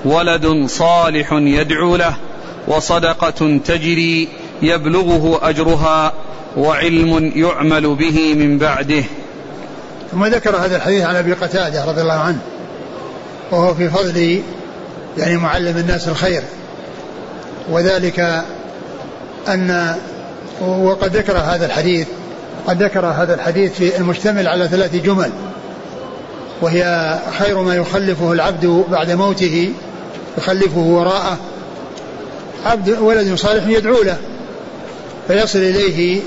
[0.06, 2.16] ولد صالح يدعو له
[2.68, 4.28] وصدقة تجري
[4.62, 6.14] يبلغه أجرها
[6.58, 9.04] وعلم يعمل به من بعده.
[10.12, 12.40] ثم ذكر هذا الحديث عن أبي قتادة رضي الله عنه
[13.52, 14.42] وهو في فضل
[15.18, 16.42] يعني معلم الناس الخير
[17.70, 18.44] وذلك
[19.48, 19.96] أن
[20.62, 22.08] وقد ذكر هذا الحديث
[22.68, 25.32] قد ذكر هذا الحديث في المشتمل على ثلاث جمل
[26.62, 29.72] وهي خير ما يخلفه العبد بعد موته
[30.38, 31.38] يخلفه وراءه
[32.66, 34.18] عبد ولد صالح يدعو له
[35.28, 36.22] فيصل إليه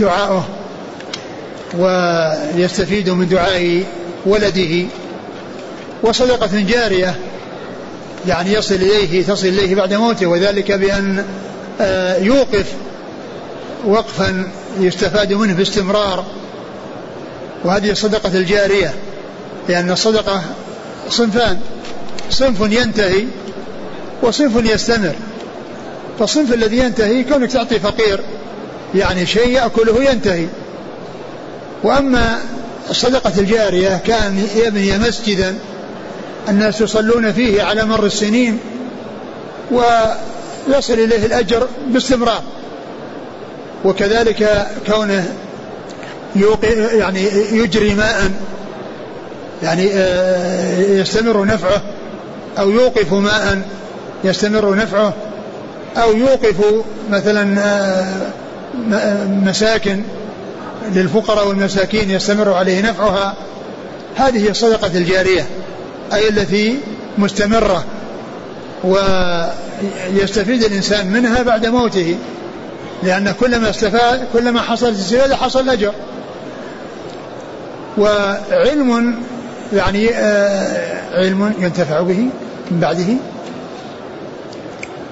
[0.00, 0.44] دعاؤه
[1.78, 3.84] ويستفيد من دعاء
[4.26, 4.86] ولده
[6.02, 7.14] وصدقة جارية
[8.26, 11.24] يعني يصل إليه تصل إليه بعد موته وذلك بأن
[11.80, 12.66] آه، يوقف
[13.86, 14.48] وقفا
[14.80, 16.24] يستفاد منه باستمرار
[17.64, 18.94] وهذه الصدقة الجارية
[19.68, 20.42] لأن الصدقة
[21.08, 21.60] صنفان.
[22.30, 23.24] صنف ينتهي
[24.22, 25.14] وصنف يستمر.
[26.18, 28.20] فالصنف الذي ينتهي كونك تعطي فقير
[28.94, 30.46] يعني شيء يأكله ينتهي.
[31.82, 32.38] وأما
[32.90, 35.58] الصدقة الجارية كان يبني مسجدا
[36.48, 38.58] الناس يصلون فيه على مر السنين
[39.70, 42.42] ويصل إليه الأجر باستمرار.
[43.84, 45.34] وكذلك كونه
[46.92, 48.30] يعني يجري ماء
[49.62, 51.82] يعني آه، يستمر نفعه
[52.58, 53.62] أو يوقف ماء
[54.24, 55.14] يستمر نفعه
[55.96, 60.02] أو يوقف مثلا آه، مساكن
[60.94, 63.34] للفقراء والمساكين يستمر عليه نفعها.
[64.16, 65.46] هذه الصدقة الجارية
[66.12, 66.78] أي التي
[67.18, 67.84] مستمرة
[68.84, 72.16] ويستفيد الإنسان منها بعد موته.
[73.02, 75.92] لأن كلما استفاد كلما حصلت الاستفادة حصل الأجر
[77.98, 79.14] وعلم
[79.72, 82.28] يعني آه، علم ينتفع به
[82.70, 83.14] من بعده.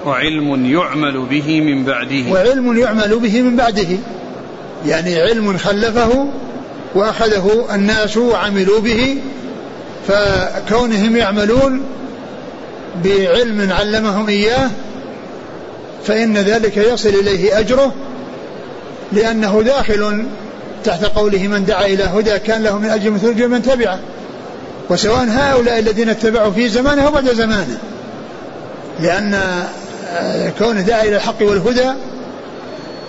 [0.05, 2.31] وعلم يعمل به من بعده.
[2.31, 3.97] وعلم يعمل به من بعده.
[4.85, 6.27] يعني علم خلفه
[6.95, 9.17] وأخذه الناس وعملوا به.
[10.07, 11.81] فكونهم يعملون
[13.03, 14.69] بعلم علمهم إياه
[16.05, 17.93] فإن ذلك يصل إليه أجره
[19.11, 20.25] لأنه داخل
[20.83, 23.99] تحت قوله من دعا إلى هدى كان له من أجل مثل أجر من تبعه
[24.89, 27.77] وسواء هؤلاء الذين اتبعوا في زمانه وبعد زمانه.
[28.99, 29.33] لأن
[30.13, 31.91] آه، كونه دعا إلى الحق والهدى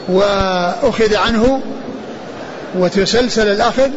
[0.08, 1.60] وأخذ عنه
[2.78, 3.90] وتسلسل الأخذ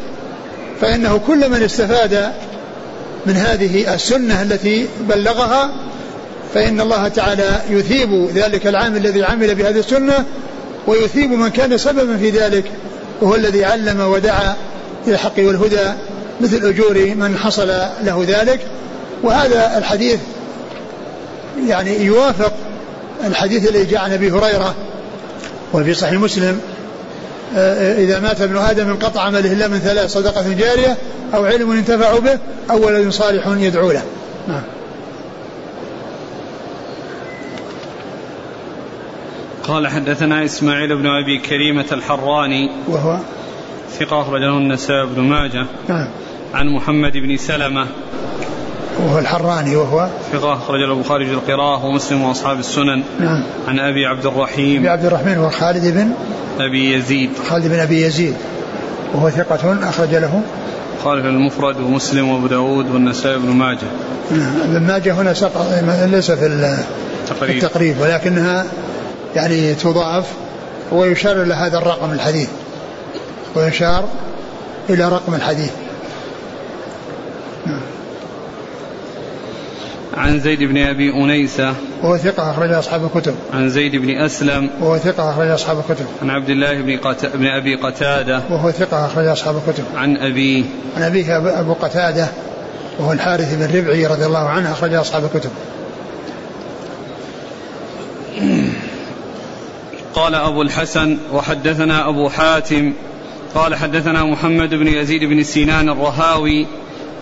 [0.82, 2.32] فإنه كل من استفاد
[3.26, 5.72] من هذه السنة التي بلغها
[6.56, 10.26] فإن الله تعالى يثيب ذلك العامل الذي عمل بهذه السنة
[10.88, 12.64] ويثيب من كان سببا في ذلك
[13.22, 14.56] وهو الذي علم ودعا
[15.08, 15.94] إلى الحق والهدى
[16.42, 17.68] مثل أجور من حصل
[18.04, 18.60] له ذلك.
[19.24, 20.20] وهذا الحديث
[21.68, 22.54] يعني يوافق
[23.26, 24.76] الحديث الذي جاء عن أبي هريرة
[25.74, 26.60] وفي صحيح مسلم
[27.56, 30.98] آه، إذا مات ابن آدم انقطع عمله إلا من ثلاث صدقة جارية
[31.34, 32.38] أو علم ينتفع به
[32.72, 34.04] أو ولد صالح يدعو له.
[34.48, 34.62] نعم.
[39.68, 43.18] قال حدثنا إسماعيل بن أبي كريمة الحراني وهو
[44.00, 45.66] ثقة أخرج له النسائي بن ماجه.
[45.90, 46.08] نعم.
[46.54, 47.88] عن محمد بن سلمة.
[49.00, 53.04] وهو الحراني وهو ثقة أخرج له البخاري في القراءة ومسلم وأصحاب السنن.
[53.20, 53.44] نعم.
[53.68, 54.80] عن أبي عبد الرحيم.
[54.80, 56.12] أبي عبد الرحمن هو خالد بن
[56.60, 57.30] أبي يزيد.
[57.50, 58.36] خالد بن أبي يزيد.
[59.14, 60.42] وهو ثقة أخرج له.
[61.04, 63.88] خالف المفرد ومسلم وأبو داود والنسائي بن ماجه.
[64.32, 64.56] نعم.
[64.62, 65.68] ابن ماجه هنا سقط
[66.12, 67.64] ليس في التقريب.
[67.64, 68.66] التقريب ولكنها
[69.36, 70.26] يعني تضاف
[70.92, 72.50] ويشار إلى هذا الرقم الحديث.
[73.56, 74.06] ويشار
[74.90, 75.72] إلى رقم الحديث.
[80.18, 81.74] عن زيد بن أبي انيسه
[82.04, 83.36] وهو ثقة أخرج أصحاب الكتب.
[83.54, 84.70] عن زيد بن أسلم.
[84.82, 86.06] وهو ثقة أخرج أصحاب الكتب.
[86.22, 87.26] عن عبد الله بن, قت...
[87.26, 88.42] بن أبي قتادة.
[88.50, 89.84] وهو ثقة أخرج أصحاب الكتب.
[89.96, 90.64] عن ابيه
[90.98, 92.28] عن أبيه أبو قتادة
[93.00, 95.50] وهو الحارث بن ربعي رضي الله عنه أخرج أصحاب الكتب.
[100.16, 102.94] قال أبو الحسن وحدثنا أبو حاتم
[103.56, 106.68] قال حدثنا محمد بن يزيد بن سينان الرهاوي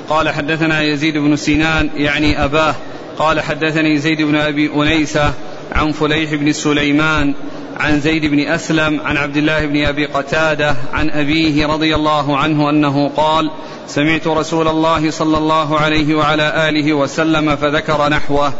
[0.10, 2.76] قال حدثنا يزيد بن سينان يعني أباه
[3.18, 5.34] قال حدثني زيد بن أبي أنيسة
[5.72, 7.34] عن فليح بن سليمان
[7.78, 12.70] عن زيد بن أسلم عن عبد الله بن أبي قتادة عن أبيه رضي الله عنه
[12.70, 13.52] أنه قال
[13.88, 18.54] سمعت رسول الله صلى الله عليه وعلى آله وسلم فذكر نحوه.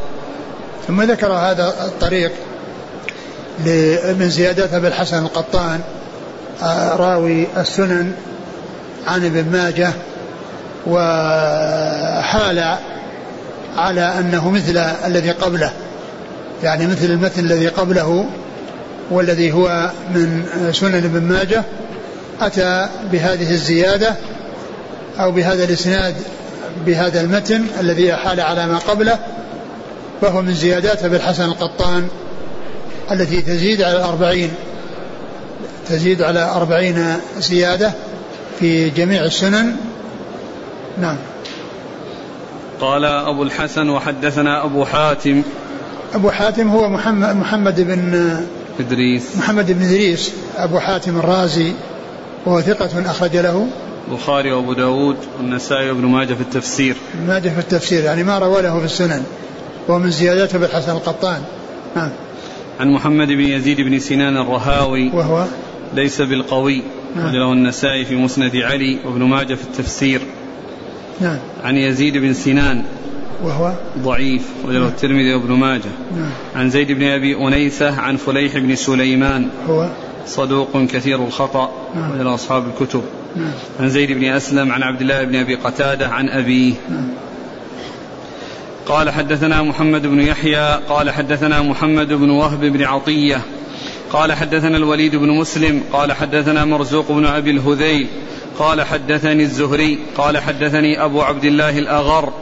[0.88, 2.31] ثم ذكر هذا الطريق.
[4.19, 5.79] من زيادات أبي الحسن القطان
[6.63, 8.11] آه، راوي السنن
[9.07, 9.91] عن ابن ماجه
[10.87, 12.77] وحال
[13.77, 15.71] على أنه مثل الذي قبله
[16.63, 18.25] يعني مثل المتن الذي قبله
[19.11, 21.63] والذي هو من سنن ابن ماجه
[22.41, 24.15] أتى بهذه الزيادة
[25.19, 26.15] أو بهذا الإسناد
[26.85, 29.19] بهذا المتن الذي أحال على ما قبله
[30.21, 32.07] وهو من زيادات أبي الحسن القطان.
[33.11, 34.51] التي تزيد على الأربعين
[35.89, 37.05] تزيد على أربعين
[37.37, 37.91] زيادة
[38.59, 39.75] في جميع السنن.
[41.01, 41.17] نعم.
[42.81, 45.41] قال أبو الحسن وحدثنا أبو حاتم.
[46.15, 48.37] أبو حاتم هو محمد, محمد بن
[48.79, 49.23] إدريس.
[49.37, 51.71] محمد بن إدريس أبو حاتم الرازي
[52.45, 53.67] وهو ثقة أخرج له.
[54.07, 56.95] البخاري وأبو داود والنسائي وابن ماجه في التفسير.
[57.27, 59.23] ماجه في التفسير يعني ما روى له في السنن
[59.87, 61.41] وهو من زيادات أبي الحسن القطان.
[61.95, 62.09] نعم.
[62.80, 65.45] عن محمد بن يزيد بن سنان الرهاوي وهو
[65.95, 66.82] ليس بالقوي
[67.15, 67.36] نعم.
[67.36, 70.21] له النسائي في مسند علي وابن ماجه في التفسير
[71.21, 72.84] نعم عن يزيد بن سنان
[73.43, 74.88] وهو ضعيف وله نعم.
[74.88, 76.30] الترمذي وابن ماجه نعم.
[76.55, 79.89] عن زيد بن أبي أنيسة عن فليح بن سليمان هو
[80.26, 82.19] صدوق كثير الخطأ نعم.
[82.19, 83.03] وله أصحاب الكتب
[83.36, 83.51] نعم.
[83.80, 87.07] عن زيد بن أسلم عن عبد الله بن أبي قتادة عن أبيه نعم.
[88.88, 93.41] قال حدثنا محمد بن يحيى قال حدثنا محمد بن وهب بن عطية
[94.11, 98.07] قال حدثنا الوليد بن مسلم قال حدثنا مرزوق بن أبي الهذيل
[98.59, 102.34] قال حدثني الزهري قال حدثني أبو عبد الله الأغر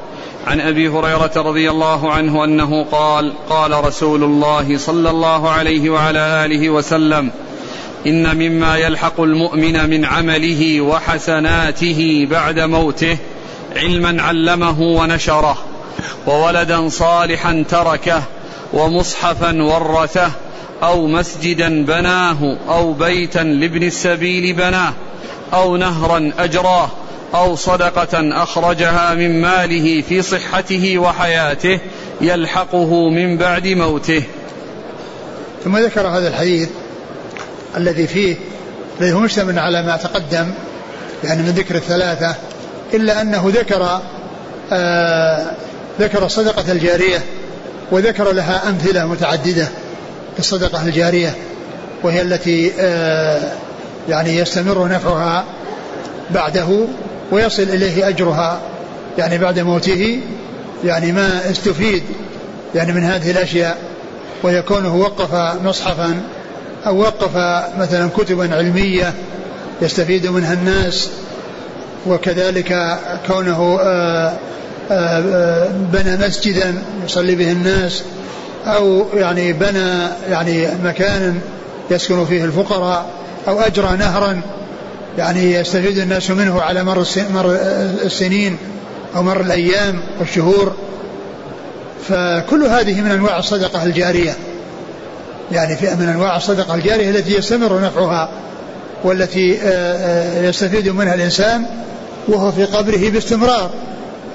[0.48, 6.46] عن أبي هريرة رضي الله عنه أنه قال قال رسول الله صلى الله عليه وعلى
[6.46, 7.32] آله وسلم
[8.08, 13.18] إن مما يلحق المؤمن من عمله وحسناته بعد موته
[13.76, 15.71] علما علمه ونشره.
[16.28, 18.24] وولدا صالحا تركه
[18.74, 20.32] ومصحفا ورثه
[20.84, 24.94] أو مسجدا بناه أو بيتا لابن السبيل بناه
[25.54, 26.90] أو نهرا أجراه
[27.36, 31.80] أو صدقة أخرجها من ماله في صحته وحياته
[32.22, 34.24] يلحقه من بعد موته.
[35.64, 36.70] ثم ذكر هذا الحديث
[37.78, 38.36] الذي فيه
[39.02, 40.54] الذي هو مشتمل على ما تقدم
[41.24, 42.36] يعني من ذكر الثلاثة
[42.94, 44.02] إلا أنه ذكر
[44.72, 45.52] آه
[46.00, 47.24] ذكر الصدقه الجارية
[47.92, 49.68] وذكر لها أمثلة متعددة
[50.40, 51.36] الصدقة الجارية
[52.04, 53.42] وهي التي آه،
[54.10, 55.44] يعني يستمر نفعها
[56.32, 56.86] بعده
[57.32, 58.60] ويصل إليه أجرها
[59.18, 60.20] يعني بعد موته
[60.84, 62.04] يعني ما استفيد
[62.76, 63.78] يعني من هذه الأشياء
[64.44, 65.34] ويكونه وقف
[65.64, 66.22] مصحفا
[66.88, 67.36] أو وقف
[67.80, 69.14] مثلا كتبا علمية
[69.82, 71.10] يستفيد منها الناس
[72.08, 74.34] وكذلك كونه آه،
[75.94, 78.04] بنى مسجدا يصلي به الناس
[78.66, 81.34] أو يعني بنى يعني مكانا
[81.92, 83.06] يسكن فيه الفقراء
[83.48, 84.42] أو أجرى نهرا
[85.18, 87.06] يعني يستفيد الناس منه على مر
[88.06, 88.58] السنين
[89.16, 90.74] أو مر الأيام والشهور.
[92.10, 94.34] فكل هذه من أنواع الصدقة الجارية.
[95.52, 98.30] يعني في من أنواع الصدقة الجارية التي يستمر نفعها
[99.04, 101.66] والتي آه، آه، يستفيد منها الإنسان
[102.28, 103.70] وهو في قبره باستمرار.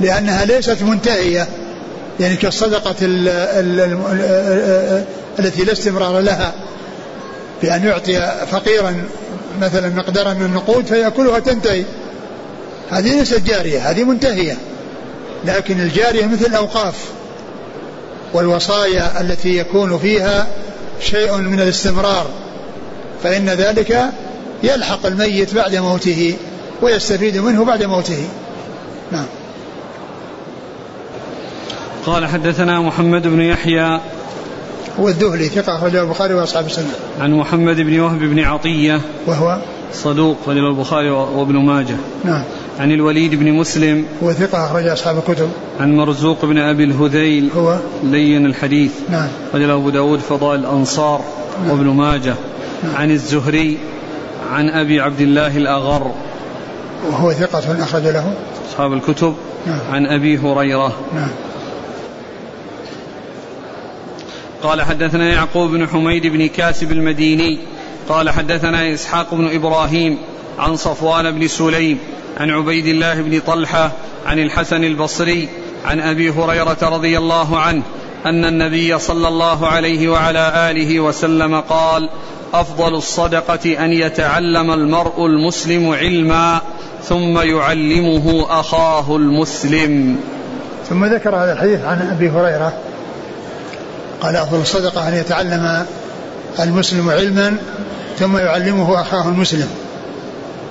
[0.01, 1.49] لأنها ليست منتهية.
[2.21, 5.05] يعني كالصدقة ال ال ال
[5.39, 6.53] التي لا استمرار لها.
[7.63, 9.05] بأن يعطي فقيرا
[9.61, 11.85] مثلا مقدارا من النقود فيأكلها تنتهي.
[12.91, 14.57] هذه ليست جارية هذه منتهية.
[15.45, 16.95] لكن الجارية مثل الأوقاف
[18.33, 20.47] والوصايا التي يكون فيها
[21.01, 22.27] شيء من الاستمرار.
[23.23, 24.03] فإن ذلك
[24.63, 26.37] يلحق الميت بعد موته
[26.83, 28.29] ويستفيد منه بعد موته.
[29.13, 29.27] نعم.
[32.07, 34.01] قال حدثنا محمد بن يحيى
[35.01, 36.91] هو الذهلي ثقة أخرجه البخاري وأصحاب السنة.
[37.21, 39.59] عن محمد بن وهب بن عطية وهو
[39.93, 41.97] صدوق أخرجه البخاري وابن ماجه.
[42.25, 42.43] نعم.
[42.81, 45.49] عن الوليد بن مسلم هو ثقة أخرج أصحاب الكتب.
[45.81, 48.93] عن مرزوق بن أبي الهذيل هو لين الحديث.
[49.11, 49.29] نعم.
[49.53, 51.21] أخرجه أبو داود فضائل الأنصار
[51.63, 51.71] نعم.
[51.71, 52.35] وابن ماجه.
[52.83, 52.97] نعم.
[52.97, 53.79] عن الزهري
[54.53, 56.11] عن أبي عبد الله الأغر.
[57.11, 58.33] وهو ثقة أخرج له
[58.71, 59.35] أصحاب الكتب.
[59.67, 59.81] نعم.
[59.93, 60.93] عن أبي هريرة.
[61.15, 61.29] نعم.
[64.63, 67.59] قال حدثنا يعقوب بن حميد بن كاسب المديني
[68.09, 70.19] قال حدثنا إسحاق بن إبراهيم
[70.59, 71.99] عن صفوان بن سليم
[72.41, 73.93] عن عبيد الله بن طلحة
[74.27, 75.49] عن الحسن البصري
[75.85, 77.83] عن أبي هريرة رضي الله عنه
[78.27, 82.09] أن النبي صلى الله عليه وعلى آله وسلم قال
[82.55, 86.61] أفضل الصدقة أن يتعلم المرء المسلم علما
[87.03, 90.17] ثم يعلمه أخاه المسلم.
[90.89, 92.73] ثم ذكر هذا الحديث عن أبي هريرة
[94.21, 95.87] قال أفضل الصدقة أن يتعلم
[96.61, 97.57] المسلم علما
[98.19, 99.69] ثم يعلمه أخاه المسلم.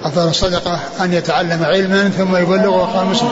[0.04, 3.30] أفضل الصدقة أن يتعلم علما ثم يبلغه أخاه المسلم.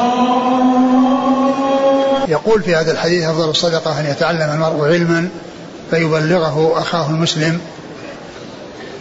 [2.27, 5.29] يقول في هذا الحديث أفضل الصدقة أن يتعلم المرء علما
[5.91, 7.59] فيبلغه أخاه المسلم.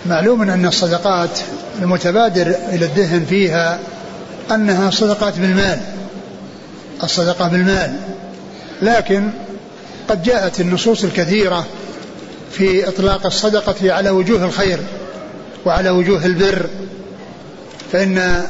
[0.06, 1.38] معلوم أن الصدقات
[1.82, 3.78] المتبادر إلى الذهن فيها
[4.50, 5.80] أنها صدقات بالمال.
[7.02, 7.96] الصدقة بالمال.
[8.82, 9.30] لكن
[10.08, 11.66] قد جاءت النصوص الكثيرة
[12.52, 14.78] في إطلاق الصدقة على وجوه الخير
[15.64, 16.66] وعلى وجوه البر
[17.92, 18.44] فإن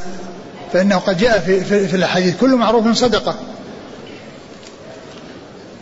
[0.73, 3.35] فإنه قد جاء في, في, في الأحاديث كل معروف صدقة.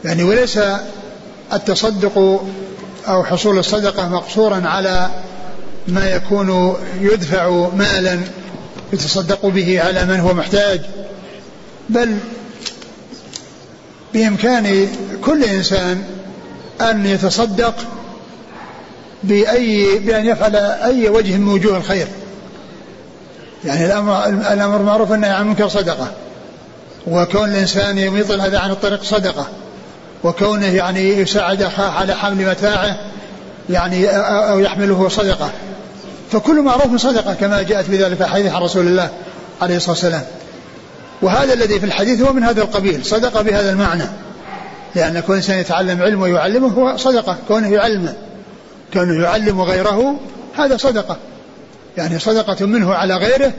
[0.05, 0.59] يعني وليس
[1.53, 2.41] التصدق
[3.07, 5.09] أو حصول الصدقة مقصورا على
[5.87, 8.19] ما يكون يدفع مالا
[8.93, 10.81] يتصدق به على من هو محتاج
[11.89, 12.17] بل
[14.13, 14.87] بإمكان
[15.25, 16.03] كل إنسان
[16.81, 17.75] أن يتصدق
[19.23, 22.07] بأي بأن يفعل أي وجه من وجوه الخير.
[23.65, 26.07] يعني الأمر الأمر معروف أنه عن المنكر صدقة.
[27.07, 29.47] وكون الإنسان يميط الأذى عن الطريق صدقة.
[30.23, 32.99] وكونه يعني يساعد أخاه على حمل متاعه
[33.69, 35.49] يعني أو يحمله صدقة.
[36.31, 39.09] فكل معروف صدقة كما جاءت بذلك حديث عن رسول الله
[39.61, 40.23] عليه الصلاة والسلام.
[41.21, 44.03] وهذا الذي في الحديث هو من هذا القبيل صدقة بهذا المعنى.
[44.95, 48.13] لأن كل إنسان يتعلم علم ويعلمه هو صدقة كونه يعلمه
[48.93, 50.19] كونه يعلم غيره
[50.55, 51.17] هذا صدقة.
[51.97, 53.51] يعني صدقة منه على غيره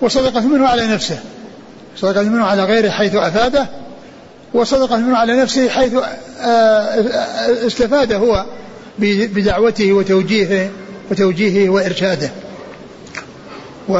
[0.00, 1.18] وصدقة منه على نفسه.
[1.96, 3.66] صدقة منه على غيره حيث أفاده
[4.54, 5.92] وصدق المؤمن على نفسه حيث
[7.66, 8.44] استفاد هو
[8.98, 10.70] بدعوته وتوجيهه
[11.10, 12.30] وتوجيهه وإرشاده.
[13.88, 13.94] و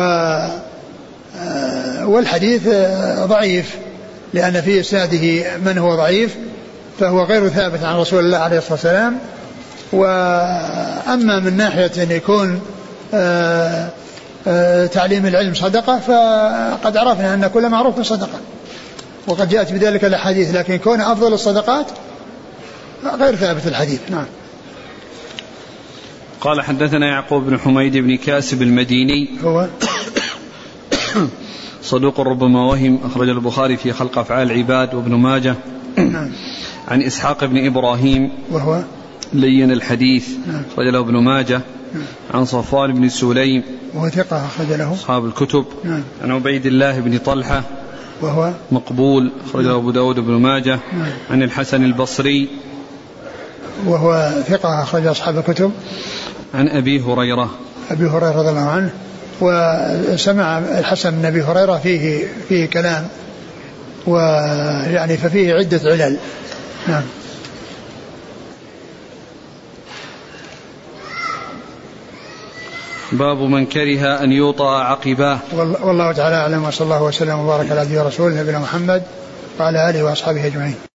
[2.08, 2.68] والحديث
[3.24, 3.76] ضعيف
[4.34, 6.36] لأن في إسناده من هو ضعيف
[7.00, 9.18] فهو غير ثابت عن رسول الله عليه الصلاة والسلام.
[9.92, 12.60] وأما من ناحية أن يكون
[13.14, 13.88] آه،
[14.46, 18.40] آه، تعليم العلم صدقة فقد عرفنا أن كل معروف صدقة
[19.26, 21.86] وقد جاءت بذلك الأحاديث لكن كون أفضل الصدقات
[23.20, 24.00] غير ثابت الحديث.
[24.10, 24.26] نعم.
[26.40, 29.66] قال حدثنا يعقوب بن حميد بن كاسب المديني هو.
[31.82, 32.98] صدوق ربما وهم.
[33.04, 35.54] أخرج البخاري في خلق أفعال العباد وابن ماجه.
[35.96, 36.30] نعم.
[36.88, 38.30] عن إسحاق بن إبراهيم.
[38.50, 38.82] وهو
[39.32, 40.28] لين الحديث.
[40.46, 40.62] نعم.
[40.72, 41.60] أخرج له ابن ماجه.
[41.94, 42.02] نعم.
[42.34, 43.62] عن صفوان بن سليم.
[43.94, 44.92] وهو ثقة أخرج له.
[44.92, 45.64] أصحاب الكتب.
[45.84, 46.02] نعم.
[46.22, 47.62] عن عبيد الله بن طلحة.
[48.20, 49.32] وهو مقبول.
[49.46, 50.78] أخرجه أبو داود بن ماجه.
[50.92, 51.10] نعم.
[51.30, 52.48] عن الحسن البصري.
[53.86, 55.72] وهو ثقة أخرج أصحاب الكتب.
[56.54, 57.50] عن أبي هريرة.
[57.90, 58.90] أبي هريرة رضي الله عنه.
[59.40, 63.08] وسمع الحسن من أبي هريرة فيه فيه كلام
[64.06, 66.16] ويعني ففيه عدة علل.
[66.88, 67.02] نعم.
[73.12, 75.38] باب من كره أن يوطأ عقباه.
[75.82, 79.02] والله تعالى أعلم وصلى الله وسلم وبارك على عبده ورسوله نبينا محمد
[79.60, 80.87] وعلى آله وأصحابه أجمعين.